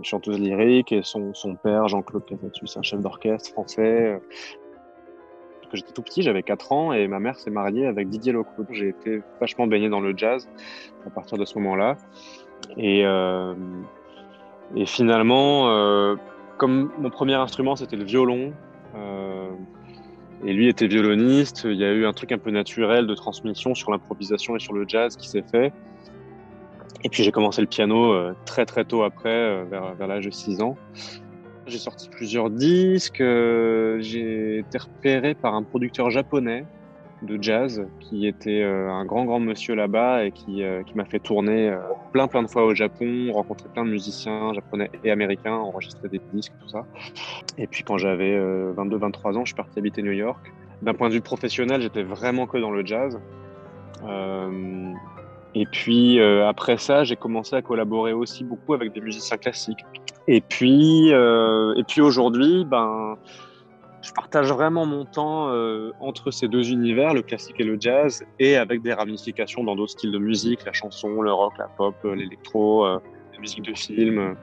chanteuse 0.02 0.38
lyrique, 0.38 0.92
et 0.92 1.02
son, 1.02 1.34
son 1.34 1.54
père, 1.54 1.88
Jean-Claude 1.88 2.24
Casatsu, 2.26 2.66
c'est 2.66 2.78
un 2.78 2.82
chef 2.82 3.00
d'orchestre 3.00 3.50
français. 3.50 4.20
Quand 5.62 5.76
j'étais 5.76 5.92
tout 5.92 6.02
petit, 6.02 6.22
j'avais 6.22 6.42
4 6.42 6.72
ans, 6.72 6.92
et 6.92 7.08
ma 7.08 7.20
mère 7.20 7.38
s'est 7.38 7.50
mariée 7.50 7.86
avec 7.86 8.08
Didier 8.08 8.32
Loco. 8.32 8.64
J'ai 8.70 8.88
été 8.88 9.22
vachement 9.40 9.66
baigné 9.66 9.88
dans 9.88 10.00
le 10.00 10.16
jazz 10.16 10.48
à 11.06 11.10
partir 11.10 11.38
de 11.38 11.44
ce 11.44 11.58
moment-là. 11.58 11.96
Et, 12.76 13.04
euh, 13.04 13.54
Et 14.76 14.86
finalement, 14.86 15.68
euh, 15.68 16.16
comme 16.56 16.90
mon 16.98 17.10
premier 17.10 17.34
instrument 17.34 17.76
c'était 17.76 17.96
le 17.96 18.04
violon, 18.04 18.52
euh, 18.96 19.50
et 20.44 20.52
lui 20.52 20.68
était 20.68 20.86
violoniste, 20.86 21.64
il 21.64 21.76
y 21.76 21.84
a 21.84 21.92
eu 21.92 22.06
un 22.06 22.12
truc 22.12 22.32
un 22.32 22.38
peu 22.38 22.50
naturel 22.50 23.06
de 23.06 23.14
transmission 23.14 23.74
sur 23.74 23.90
l'improvisation 23.90 24.56
et 24.56 24.58
sur 24.58 24.72
le 24.72 24.84
jazz 24.86 25.16
qui 25.16 25.28
s'est 25.28 25.44
fait. 25.50 25.72
Et 27.04 27.10
puis 27.10 27.22
j'ai 27.22 27.32
commencé 27.32 27.60
le 27.60 27.66
piano 27.66 28.12
euh, 28.12 28.34
très 28.46 28.64
très 28.64 28.84
tôt 28.84 29.02
après, 29.02 29.28
euh, 29.28 29.64
vers, 29.70 29.94
vers 29.94 30.08
l'âge 30.08 30.24
de 30.24 30.30
6 30.30 30.62
ans. 30.62 30.76
J'ai 31.66 31.78
sorti 31.78 32.08
plusieurs 32.08 32.50
disques, 32.50 33.20
euh, 33.20 33.98
j'ai 34.00 34.58
été 34.58 34.78
repéré 34.78 35.34
par 35.34 35.54
un 35.54 35.62
producteur 35.62 36.10
japonais 36.10 36.64
de 37.22 37.42
jazz 37.42 37.86
qui 38.00 38.26
était 38.26 38.62
un 38.62 39.06
grand 39.06 39.24
grand 39.24 39.40
monsieur 39.40 39.74
là-bas 39.74 40.24
et 40.26 40.30
qui, 40.30 40.62
qui 40.84 40.94
m'a 40.94 41.06
fait 41.06 41.20
tourner 41.20 41.74
plein 42.12 42.28
plein 42.28 42.42
de 42.42 42.48
fois 42.48 42.66
au 42.66 42.74
Japon, 42.74 43.32
rencontrer 43.32 43.70
plein 43.72 43.86
de 43.86 43.90
musiciens 43.90 44.52
japonais 44.52 44.90
et 45.04 45.10
américains, 45.10 45.54
enregistrer 45.54 46.10
des 46.10 46.20
disques, 46.34 46.52
tout 46.60 46.68
ça. 46.68 46.84
Et 47.56 47.66
puis 47.66 47.82
quand 47.82 47.96
j'avais 47.96 48.36
22-23 48.38 49.38
ans, 49.38 49.44
je 49.44 49.50
suis 49.50 49.54
parti 49.54 49.78
habiter 49.78 50.02
New 50.02 50.12
York. 50.12 50.52
D'un 50.82 50.92
point 50.92 51.08
de 51.08 51.14
vue 51.14 51.22
professionnel, 51.22 51.80
j'étais 51.80 52.02
vraiment 52.02 52.46
que 52.46 52.58
dans 52.58 52.72
le 52.72 52.84
jazz. 52.84 53.18
Et 55.54 55.66
puis 55.66 56.18
euh, 56.18 56.48
après 56.48 56.78
ça, 56.78 57.04
j'ai 57.04 57.16
commencé 57.16 57.54
à 57.54 57.62
collaborer 57.62 58.12
aussi 58.12 58.44
beaucoup 58.44 58.74
avec 58.74 58.92
des 58.92 59.00
musiciens 59.00 59.36
classiques. 59.36 59.84
Et 60.26 60.40
puis, 60.40 61.12
euh, 61.12 61.74
et 61.76 61.84
puis 61.84 62.00
aujourd'hui, 62.00 62.64
ben, 62.64 63.16
je 64.02 64.12
partage 64.12 64.50
vraiment 64.52 64.84
mon 64.84 65.04
temps 65.04 65.48
euh, 65.50 65.92
entre 66.00 66.30
ces 66.30 66.48
deux 66.48 66.70
univers, 66.70 67.14
le 67.14 67.22
classique 67.22 67.56
et 67.60 67.64
le 67.64 67.76
jazz, 67.78 68.24
et 68.40 68.56
avec 68.56 68.82
des 68.82 68.92
ramifications 68.92 69.62
dans 69.62 69.76
d'autres 69.76 69.92
styles 69.92 70.12
de 70.12 70.18
musique, 70.18 70.64
la 70.64 70.72
chanson, 70.72 71.22
le 71.22 71.32
rock, 71.32 71.52
la 71.58 71.68
pop, 71.68 71.94
l'électro, 72.02 72.86
la 72.86 73.00
musique 73.40 73.62
de 73.62 73.74
film. 73.74 74.36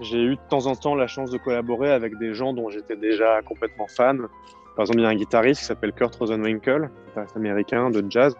J'ai 0.00 0.22
eu 0.22 0.36
de 0.36 0.40
temps 0.48 0.66
en 0.66 0.76
temps 0.76 0.94
la 0.94 1.08
chance 1.08 1.30
de 1.30 1.38
collaborer 1.38 1.90
avec 1.90 2.16
des 2.18 2.32
gens 2.32 2.52
dont 2.52 2.70
j'étais 2.70 2.96
déjà 2.96 3.42
complètement 3.42 3.88
fan. 3.88 4.28
Par 4.76 4.84
exemple, 4.84 5.00
il 5.00 5.02
y 5.02 5.06
a 5.06 5.08
un 5.08 5.16
guitariste 5.16 5.60
qui 5.60 5.66
s'appelle 5.66 5.92
Kurt 5.92 6.14
Rosenwinkel, 6.14 6.88
guitariste 7.08 7.36
américain 7.36 7.90
de 7.90 8.04
jazz, 8.08 8.36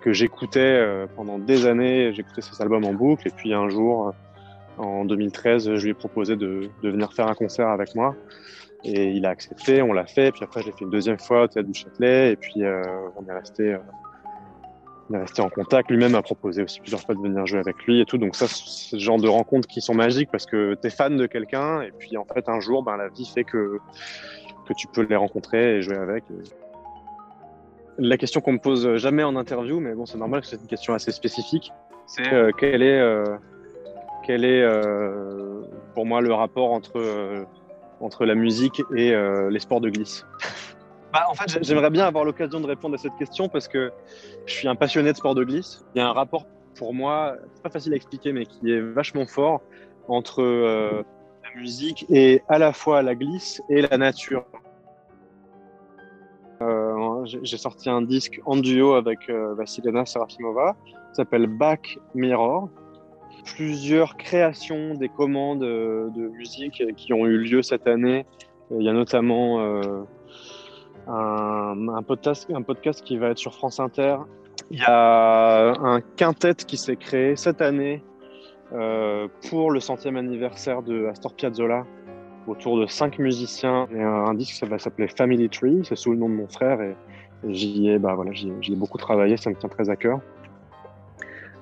que 0.00 0.12
j'écoutais 0.12 0.60
euh, 0.60 1.06
pendant 1.16 1.38
des 1.38 1.66
années. 1.66 2.12
J'écoutais 2.12 2.42
ses 2.42 2.60
albums 2.62 2.84
en 2.84 2.92
boucle. 2.92 3.28
Et 3.28 3.30
puis 3.30 3.52
un 3.52 3.68
jour, 3.68 4.08
euh, 4.08 4.82
en 4.82 5.04
2013, 5.04 5.74
je 5.74 5.82
lui 5.82 5.90
ai 5.90 5.94
proposé 5.94 6.36
de, 6.36 6.70
venir 6.82 7.12
faire 7.12 7.28
un 7.28 7.34
concert 7.34 7.68
avec 7.68 7.94
moi. 7.94 8.14
Et 8.84 9.10
il 9.10 9.26
a 9.26 9.30
accepté, 9.30 9.82
on 9.82 9.92
l'a 9.92 10.06
fait. 10.06 10.30
Puis 10.32 10.44
après, 10.44 10.62
j'ai 10.62 10.70
fait 10.70 10.82
une 10.84 10.90
deuxième 10.90 11.18
fois 11.18 11.44
au 11.44 11.46
Théâtre 11.48 11.68
du 11.68 11.78
Châtelet. 11.78 12.32
Et 12.32 12.36
puis, 12.36 12.64
euh, 12.64 12.82
on 13.16 13.28
est 13.28 13.32
resté, 13.32 13.76
on 15.10 15.14
est 15.14 15.20
resté 15.20 15.42
en 15.42 15.48
contact. 15.48 15.90
Lui-même 15.90 16.14
a 16.14 16.22
proposé 16.22 16.62
aussi 16.62 16.80
plusieurs 16.80 17.00
fois 17.00 17.14
de 17.16 17.20
venir 17.20 17.44
jouer 17.46 17.58
avec 17.58 17.76
lui 17.86 18.00
et 18.00 18.04
tout. 18.04 18.18
Donc 18.18 18.36
ça, 18.36 18.46
c'est 18.46 18.96
ce 18.96 18.98
genre 18.98 19.18
de 19.18 19.28
rencontres 19.28 19.66
qui 19.66 19.80
sont 19.80 19.94
magiques 19.94 20.30
parce 20.30 20.46
que 20.46 20.76
tu 20.80 20.86
es 20.86 20.90
fan 20.90 21.16
de 21.16 21.26
quelqu'un. 21.26 21.82
Et 21.82 21.90
puis, 21.90 22.16
en 22.16 22.24
fait, 22.24 22.48
un 22.48 22.60
jour, 22.60 22.84
ben, 22.84 22.96
la 22.96 23.08
vie 23.08 23.26
fait 23.26 23.44
que, 23.44 23.78
que 24.68 24.74
tu 24.74 24.86
peux 24.86 25.02
les 25.02 25.16
rencontrer 25.16 25.78
et 25.78 25.82
jouer 25.82 25.96
avec. 25.96 26.24
La 27.98 28.16
question 28.16 28.40
qu'on 28.40 28.52
me 28.52 28.58
pose 28.58 28.96
jamais 28.96 29.24
en 29.24 29.36
interview, 29.36 29.80
mais 29.80 29.94
bon, 29.94 30.06
c'est 30.06 30.18
normal 30.18 30.40
que 30.40 30.46
c'est 30.46 30.56
une 30.56 30.66
question 30.66 30.94
assez 30.94 31.10
spécifique. 31.10 31.72
C'est 32.06 32.32
euh, 32.32 32.52
quel 32.56 32.82
est, 32.82 32.98
euh, 32.98 33.36
quel 34.24 34.44
est 34.44 34.62
euh, 34.62 35.62
pour 35.94 36.06
moi 36.06 36.20
le 36.20 36.32
rapport 36.32 36.72
entre, 36.72 36.98
euh, 36.98 37.44
entre 38.00 38.24
la 38.24 38.34
musique 38.34 38.82
et 38.96 39.12
euh, 39.12 39.50
les 39.50 39.60
sports 39.60 39.80
de 39.80 39.90
glisse? 39.90 40.24
Bah, 41.10 41.24
En 41.30 41.34
fait, 41.34 41.64
j'aimerais 41.64 41.88
bien 41.88 42.04
avoir 42.04 42.26
l'occasion 42.26 42.60
de 42.60 42.66
répondre 42.66 42.94
à 42.94 42.98
cette 42.98 43.16
question 43.16 43.48
parce 43.48 43.66
que 43.66 43.90
je 44.44 44.52
suis 44.52 44.68
un 44.68 44.74
passionné 44.74 45.10
de 45.10 45.16
sport 45.16 45.34
de 45.34 45.42
glisse. 45.42 45.82
Il 45.94 45.98
y 45.98 46.02
a 46.02 46.06
un 46.06 46.12
rapport 46.12 46.44
pour 46.76 46.92
moi, 46.92 47.34
pas 47.62 47.70
facile 47.70 47.94
à 47.94 47.96
expliquer, 47.96 48.34
mais 48.34 48.44
qui 48.44 48.70
est 48.70 48.82
vachement 48.82 49.24
fort 49.24 49.62
entre 50.06 50.42
la 50.42 51.58
musique 51.58 52.04
et 52.10 52.42
à 52.50 52.58
la 52.58 52.74
fois 52.74 53.00
la 53.00 53.14
glisse 53.14 53.62
et 53.70 53.80
la 53.80 53.96
nature. 53.96 54.44
Euh, 56.60 56.87
j'ai 57.24 57.40
j'ai 57.42 57.56
sorti 57.56 57.88
un 57.88 58.02
disque 58.02 58.40
en 58.46 58.56
duo 58.56 58.94
avec 58.94 59.28
euh, 59.28 59.54
Vassilena 59.54 60.06
Serafimova, 60.06 60.76
s'appelle 61.12 61.46
Back 61.46 61.98
Mirror. 62.14 62.68
Plusieurs 63.56 64.16
créations 64.16 64.94
des 64.94 65.08
commandes 65.08 65.62
euh, 65.62 66.10
de 66.10 66.28
musique 66.28 66.82
qui 66.96 67.12
ont 67.12 67.26
eu 67.26 67.38
lieu 67.38 67.62
cette 67.62 67.86
année. 67.86 68.26
Il 68.70 68.82
y 68.82 68.88
a 68.88 68.92
notamment 68.92 69.60
euh, 69.60 70.02
un, 71.06 71.88
un 71.88 72.02
podcast, 72.02 72.46
un 72.52 72.62
podcast 72.62 73.02
qui 73.02 73.16
va 73.16 73.28
être 73.28 73.38
sur 73.38 73.54
France 73.54 73.80
Inter. 73.80 74.16
Il 74.70 74.78
y 74.78 74.84
a 74.84 75.72
un 75.80 76.00
quintet 76.00 76.54
qui 76.54 76.76
s'est 76.76 76.96
créé 76.96 77.36
cette 77.36 77.62
année 77.62 78.02
euh, 78.72 79.28
pour 79.48 79.70
le 79.70 79.80
centième 79.80 80.16
anniversaire 80.16 80.82
de 80.82 81.06
Astor 81.06 81.32
Piazzolla 81.34 81.86
autour 82.48 82.80
de 82.80 82.86
cinq 82.86 83.18
musiciens. 83.18 83.88
Et 83.94 84.02
un, 84.02 84.34
disque 84.34 84.54
ça 84.54 84.66
va 84.66 84.78
s'appeler 84.78 85.08
Family 85.08 85.48
Tree, 85.48 85.82
c'est 85.84 85.96
sous 85.96 86.12
le 86.12 86.18
nom 86.18 86.28
de 86.28 86.34
mon 86.34 86.48
frère 86.48 86.80
et, 86.80 86.96
j'y 87.48 87.88
ai, 87.88 87.98
bah 87.98 88.14
voilà, 88.14 88.32
j'y 88.32 88.48
ai- 88.48 88.76
beaucoup 88.76 88.98
travaillé, 88.98 89.36
ça 89.36 89.50
me 89.50 89.54
tient 89.54 89.68
très 89.68 89.90
à 89.90 89.96
cœur. 89.96 90.20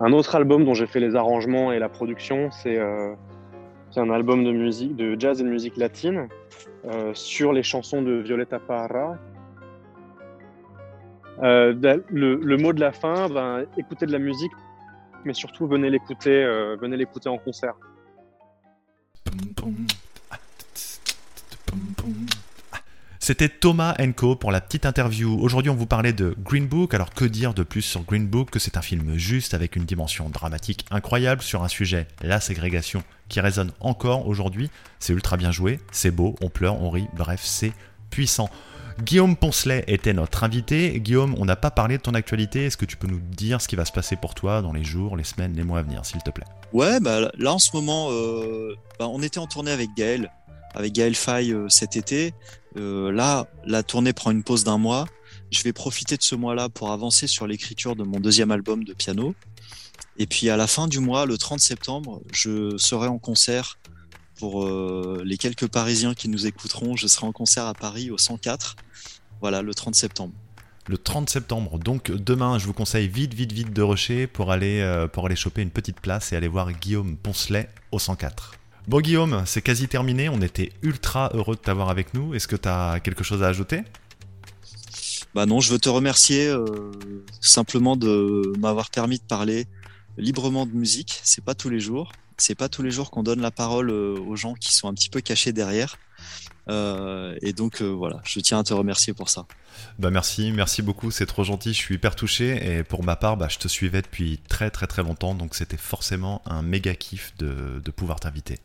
Un 0.00 0.12
autre 0.12 0.34
album 0.34 0.64
dont 0.64 0.74
j'ai 0.74 0.86
fait 0.86 1.00
les 1.00 1.16
arrangements 1.16 1.72
et 1.72 1.78
la 1.78 1.88
production, 1.88 2.50
c'est 2.50 2.78
euh, 2.78 3.14
un 3.96 4.10
album 4.10 4.44
de 4.44 4.52
musique, 4.52 4.96
de 4.96 5.18
jazz 5.18 5.40
et 5.40 5.44
de 5.44 5.48
musique 5.48 5.76
latine 5.76 6.28
euh, 6.86 7.12
sur 7.14 7.52
les 7.52 7.62
chansons 7.62 8.02
de 8.02 8.12
Violeta 8.12 8.58
Parra. 8.58 9.16
Euh, 11.42 11.74
le, 12.10 12.56
mot 12.56 12.72
de 12.72 12.80
la 12.80 12.92
fin, 12.92 13.28
ben, 13.28 13.64
écoutez 13.76 14.06
de 14.06 14.12
la 14.12 14.18
musique, 14.18 14.52
mais 15.24 15.34
surtout 15.34 15.66
venez 15.66 15.90
l'écouter, 15.90 16.44
venez 16.80 16.96
l'écouter 16.96 17.28
en 17.28 17.38
concert. 17.38 17.74
C'était 23.26 23.48
Thomas 23.48 23.96
Enco 23.98 24.36
pour 24.36 24.52
la 24.52 24.60
petite 24.60 24.86
interview. 24.86 25.36
Aujourd'hui, 25.40 25.68
on 25.68 25.74
vous 25.74 25.84
parlait 25.84 26.12
de 26.12 26.36
Green 26.44 26.68
Book. 26.68 26.94
Alors, 26.94 27.12
que 27.12 27.24
dire 27.24 27.54
de 27.54 27.64
plus 27.64 27.82
sur 27.82 28.02
Green 28.02 28.28
Book 28.28 28.50
que 28.50 28.60
c'est 28.60 28.76
un 28.76 28.82
film 28.82 29.16
juste 29.16 29.52
avec 29.52 29.74
une 29.74 29.84
dimension 29.84 30.30
dramatique 30.30 30.86
incroyable 30.92 31.42
sur 31.42 31.64
un 31.64 31.68
sujet, 31.68 32.06
la 32.22 32.38
ségrégation, 32.38 33.02
qui 33.28 33.40
résonne 33.40 33.72
encore 33.80 34.28
aujourd'hui. 34.28 34.70
C'est 35.00 35.12
ultra 35.12 35.36
bien 35.36 35.50
joué, 35.50 35.80
c'est 35.90 36.12
beau, 36.12 36.36
on 36.40 36.50
pleure, 36.50 36.80
on 36.80 36.88
rit, 36.88 37.08
bref, 37.16 37.40
c'est 37.42 37.72
puissant. 38.10 38.48
Guillaume 39.02 39.34
Poncelet 39.34 39.82
était 39.88 40.12
notre 40.12 40.44
invité. 40.44 41.00
Guillaume, 41.00 41.34
on 41.36 41.46
n'a 41.46 41.56
pas 41.56 41.72
parlé 41.72 41.96
de 41.96 42.02
ton 42.02 42.14
actualité. 42.14 42.66
Est-ce 42.66 42.76
que 42.76 42.84
tu 42.84 42.96
peux 42.96 43.08
nous 43.08 43.18
dire 43.18 43.60
ce 43.60 43.66
qui 43.66 43.74
va 43.74 43.84
se 43.84 43.92
passer 43.92 44.14
pour 44.14 44.36
toi 44.36 44.62
dans 44.62 44.72
les 44.72 44.84
jours, 44.84 45.16
les 45.16 45.24
semaines, 45.24 45.52
les 45.56 45.64
mois 45.64 45.80
à 45.80 45.82
venir, 45.82 46.06
s'il 46.06 46.22
te 46.22 46.30
plaît? 46.30 46.46
Ouais, 46.72 47.00
bah 47.00 47.32
là 47.36 47.52
en 47.52 47.58
ce 47.58 47.74
moment, 47.74 48.06
euh, 48.12 48.76
bah, 49.00 49.08
on 49.08 49.20
était 49.20 49.40
en 49.40 49.48
tournée 49.48 49.72
avec 49.72 49.88
Gaël, 49.96 50.30
avec 50.76 50.92
Gaël 50.92 51.16
Faye 51.16 51.52
euh, 51.52 51.68
cet 51.68 51.96
été. 51.96 52.34
Euh, 52.76 53.10
là, 53.10 53.48
la 53.64 53.82
tournée 53.82 54.12
prend 54.12 54.30
une 54.30 54.44
pause 54.44 54.62
d'un 54.62 54.78
mois. 54.78 55.06
Je 55.50 55.62
vais 55.62 55.72
profiter 55.72 56.16
de 56.16 56.22
ce 56.22 56.34
mois-là 56.34 56.68
pour 56.68 56.92
avancer 56.92 57.26
sur 57.26 57.46
l'écriture 57.46 57.96
de 57.96 58.04
mon 58.04 58.20
deuxième 58.20 58.50
album 58.50 58.84
de 58.84 58.92
piano. 58.92 59.34
Et 60.18 60.26
puis 60.26 60.50
à 60.50 60.56
la 60.56 60.66
fin 60.66 60.86
du 60.86 61.00
mois, 61.00 61.24
le 61.24 61.38
30 61.38 61.60
septembre, 61.60 62.20
je 62.32 62.76
serai 62.76 63.06
en 63.06 63.18
concert 63.18 63.78
pour 64.38 64.64
euh, 64.64 65.22
les 65.24 65.38
quelques 65.38 65.66
Parisiens 65.66 66.12
qui 66.12 66.28
nous 66.28 66.46
écouteront. 66.46 66.94
Je 66.94 67.06
serai 67.06 67.26
en 67.26 67.32
concert 67.32 67.64
à 67.64 67.72
Paris 67.72 68.10
au 68.10 68.18
104. 68.18 68.76
Voilà, 69.40 69.62
le 69.62 69.74
30 69.74 69.94
septembre. 69.94 70.34
le 70.88 70.98
30 70.98 71.30
septembre. 71.30 71.78
Donc 71.78 72.10
demain, 72.10 72.58
je 72.58 72.66
vous 72.66 72.74
conseille 72.74 73.08
vite, 73.08 73.32
vite, 73.32 73.52
vite 73.52 73.72
de 73.72 73.82
rusher 73.82 74.26
pour 74.26 74.52
aller, 74.52 75.06
pour 75.12 75.24
aller 75.26 75.36
choper 75.36 75.62
une 75.62 75.70
petite 75.70 76.00
place 76.00 76.32
et 76.32 76.36
aller 76.36 76.48
voir 76.48 76.70
Guillaume 76.72 77.16
Poncelet 77.16 77.70
au 77.92 77.98
104. 77.98 78.52
Bon 78.88 79.00
Guillaume, 79.00 79.42
c'est 79.46 79.62
quasi 79.62 79.88
terminé. 79.88 80.28
On 80.28 80.40
était 80.40 80.70
ultra 80.80 81.30
heureux 81.34 81.56
de 81.56 81.60
t'avoir 81.60 81.90
avec 81.90 82.14
nous. 82.14 82.34
Est-ce 82.34 82.46
que 82.46 82.54
tu 82.54 82.68
as 82.68 83.00
quelque 83.00 83.24
chose 83.24 83.42
à 83.42 83.48
ajouter? 83.48 83.82
Bah 85.34 85.44
non, 85.44 85.58
je 85.58 85.72
veux 85.72 85.80
te 85.80 85.88
remercier 85.88 86.46
euh, 86.46 86.92
simplement 87.40 87.96
de 87.96 88.52
m'avoir 88.60 88.90
permis 88.90 89.18
de 89.18 89.24
parler 89.24 89.66
librement 90.16 90.66
de 90.66 90.72
musique. 90.72 91.20
C'est 91.24 91.44
pas 91.44 91.56
tous 91.56 91.68
les 91.68 91.80
jours. 91.80 92.12
C'est 92.38 92.54
pas 92.54 92.68
tous 92.68 92.82
les 92.82 92.92
jours 92.92 93.10
qu'on 93.10 93.24
donne 93.24 93.40
la 93.40 93.50
parole 93.50 93.90
euh, 93.90 94.20
aux 94.20 94.36
gens 94.36 94.54
qui 94.54 94.72
sont 94.72 94.86
un 94.86 94.94
petit 94.94 95.10
peu 95.10 95.20
cachés 95.20 95.52
derrière. 95.52 95.96
Euh, 96.68 97.36
et 97.42 97.52
donc 97.52 97.82
voilà, 97.82 98.20
je 98.24 98.38
tiens 98.38 98.60
à 98.60 98.64
te 98.64 98.72
remercier 98.72 99.14
pour 99.14 99.30
ça. 99.30 99.46
Bah 99.98 100.10
merci, 100.10 100.52
merci 100.52 100.82
beaucoup, 100.82 101.10
c'est 101.10 101.26
trop 101.26 101.44
gentil, 101.44 101.70
je 101.72 101.78
suis 101.78 101.96
hyper 101.96 102.16
touché 102.16 102.78
et 102.78 102.82
pour 102.82 103.04
ma 103.04 103.14
part, 103.14 103.36
bah, 103.36 103.48
je 103.48 103.58
te 103.58 103.68
suivais 103.68 104.02
depuis 104.02 104.40
très 104.48 104.70
très 104.70 104.86
très 104.86 105.02
longtemps 105.02 105.34
donc 105.34 105.54
c'était 105.54 105.76
forcément 105.76 106.42
un 106.44 106.62
méga 106.62 106.94
kiff 106.94 107.36
de, 107.38 107.80
de 107.84 107.90
pouvoir 107.90 108.18
t'inviter. 108.18 108.58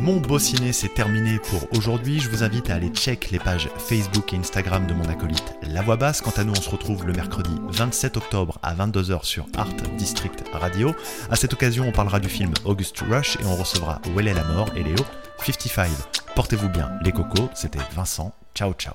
Mon 0.00 0.16
beau 0.16 0.38
ciné 0.38 0.72
c'est 0.72 0.92
terminé 0.92 1.38
pour 1.38 1.66
aujourd'hui, 1.76 2.20
je 2.20 2.28
vous 2.28 2.42
invite 2.42 2.70
à 2.70 2.74
aller 2.74 2.88
check 2.88 3.30
les 3.30 3.38
pages 3.38 3.68
Facebook 3.78 4.32
et 4.32 4.36
Instagram 4.36 4.86
de 4.86 4.94
mon 4.94 5.04
acolyte 5.08 5.54
La 5.62 5.82
Voix 5.82 5.96
Basse. 5.96 6.20
Quant 6.20 6.32
à 6.36 6.44
nous, 6.44 6.52
on 6.52 6.60
se 6.60 6.70
retrouve 6.70 7.06
le 7.06 7.12
mercredi 7.12 7.54
27 7.68 8.16
octobre 8.16 8.58
à 8.62 8.74
22h 8.74 9.24
sur 9.24 9.46
Art 9.56 9.72
District 9.96 10.44
Radio. 10.52 10.94
À 11.30 11.36
cette 11.36 11.52
occasion, 11.52 11.88
on 11.88 11.92
parlera 11.92 12.20
du 12.20 12.28
film 12.28 12.52
August 12.64 12.98
Rush 13.08 13.36
et 13.40 13.44
on 13.44 13.56
recevra 13.56 14.00
Well 14.14 14.28
est 14.28 14.34
la 14.34 14.44
mort 14.44 14.68
et 14.76 14.82
Léo 14.82 14.96
55. 15.44 15.88
Portez-vous 16.34 16.68
bien 16.68 16.90
les 17.02 17.12
cocos, 17.12 17.48
c'était 17.54 17.78
Vincent, 17.94 18.34
ciao 18.54 18.72
ciao. 18.74 18.94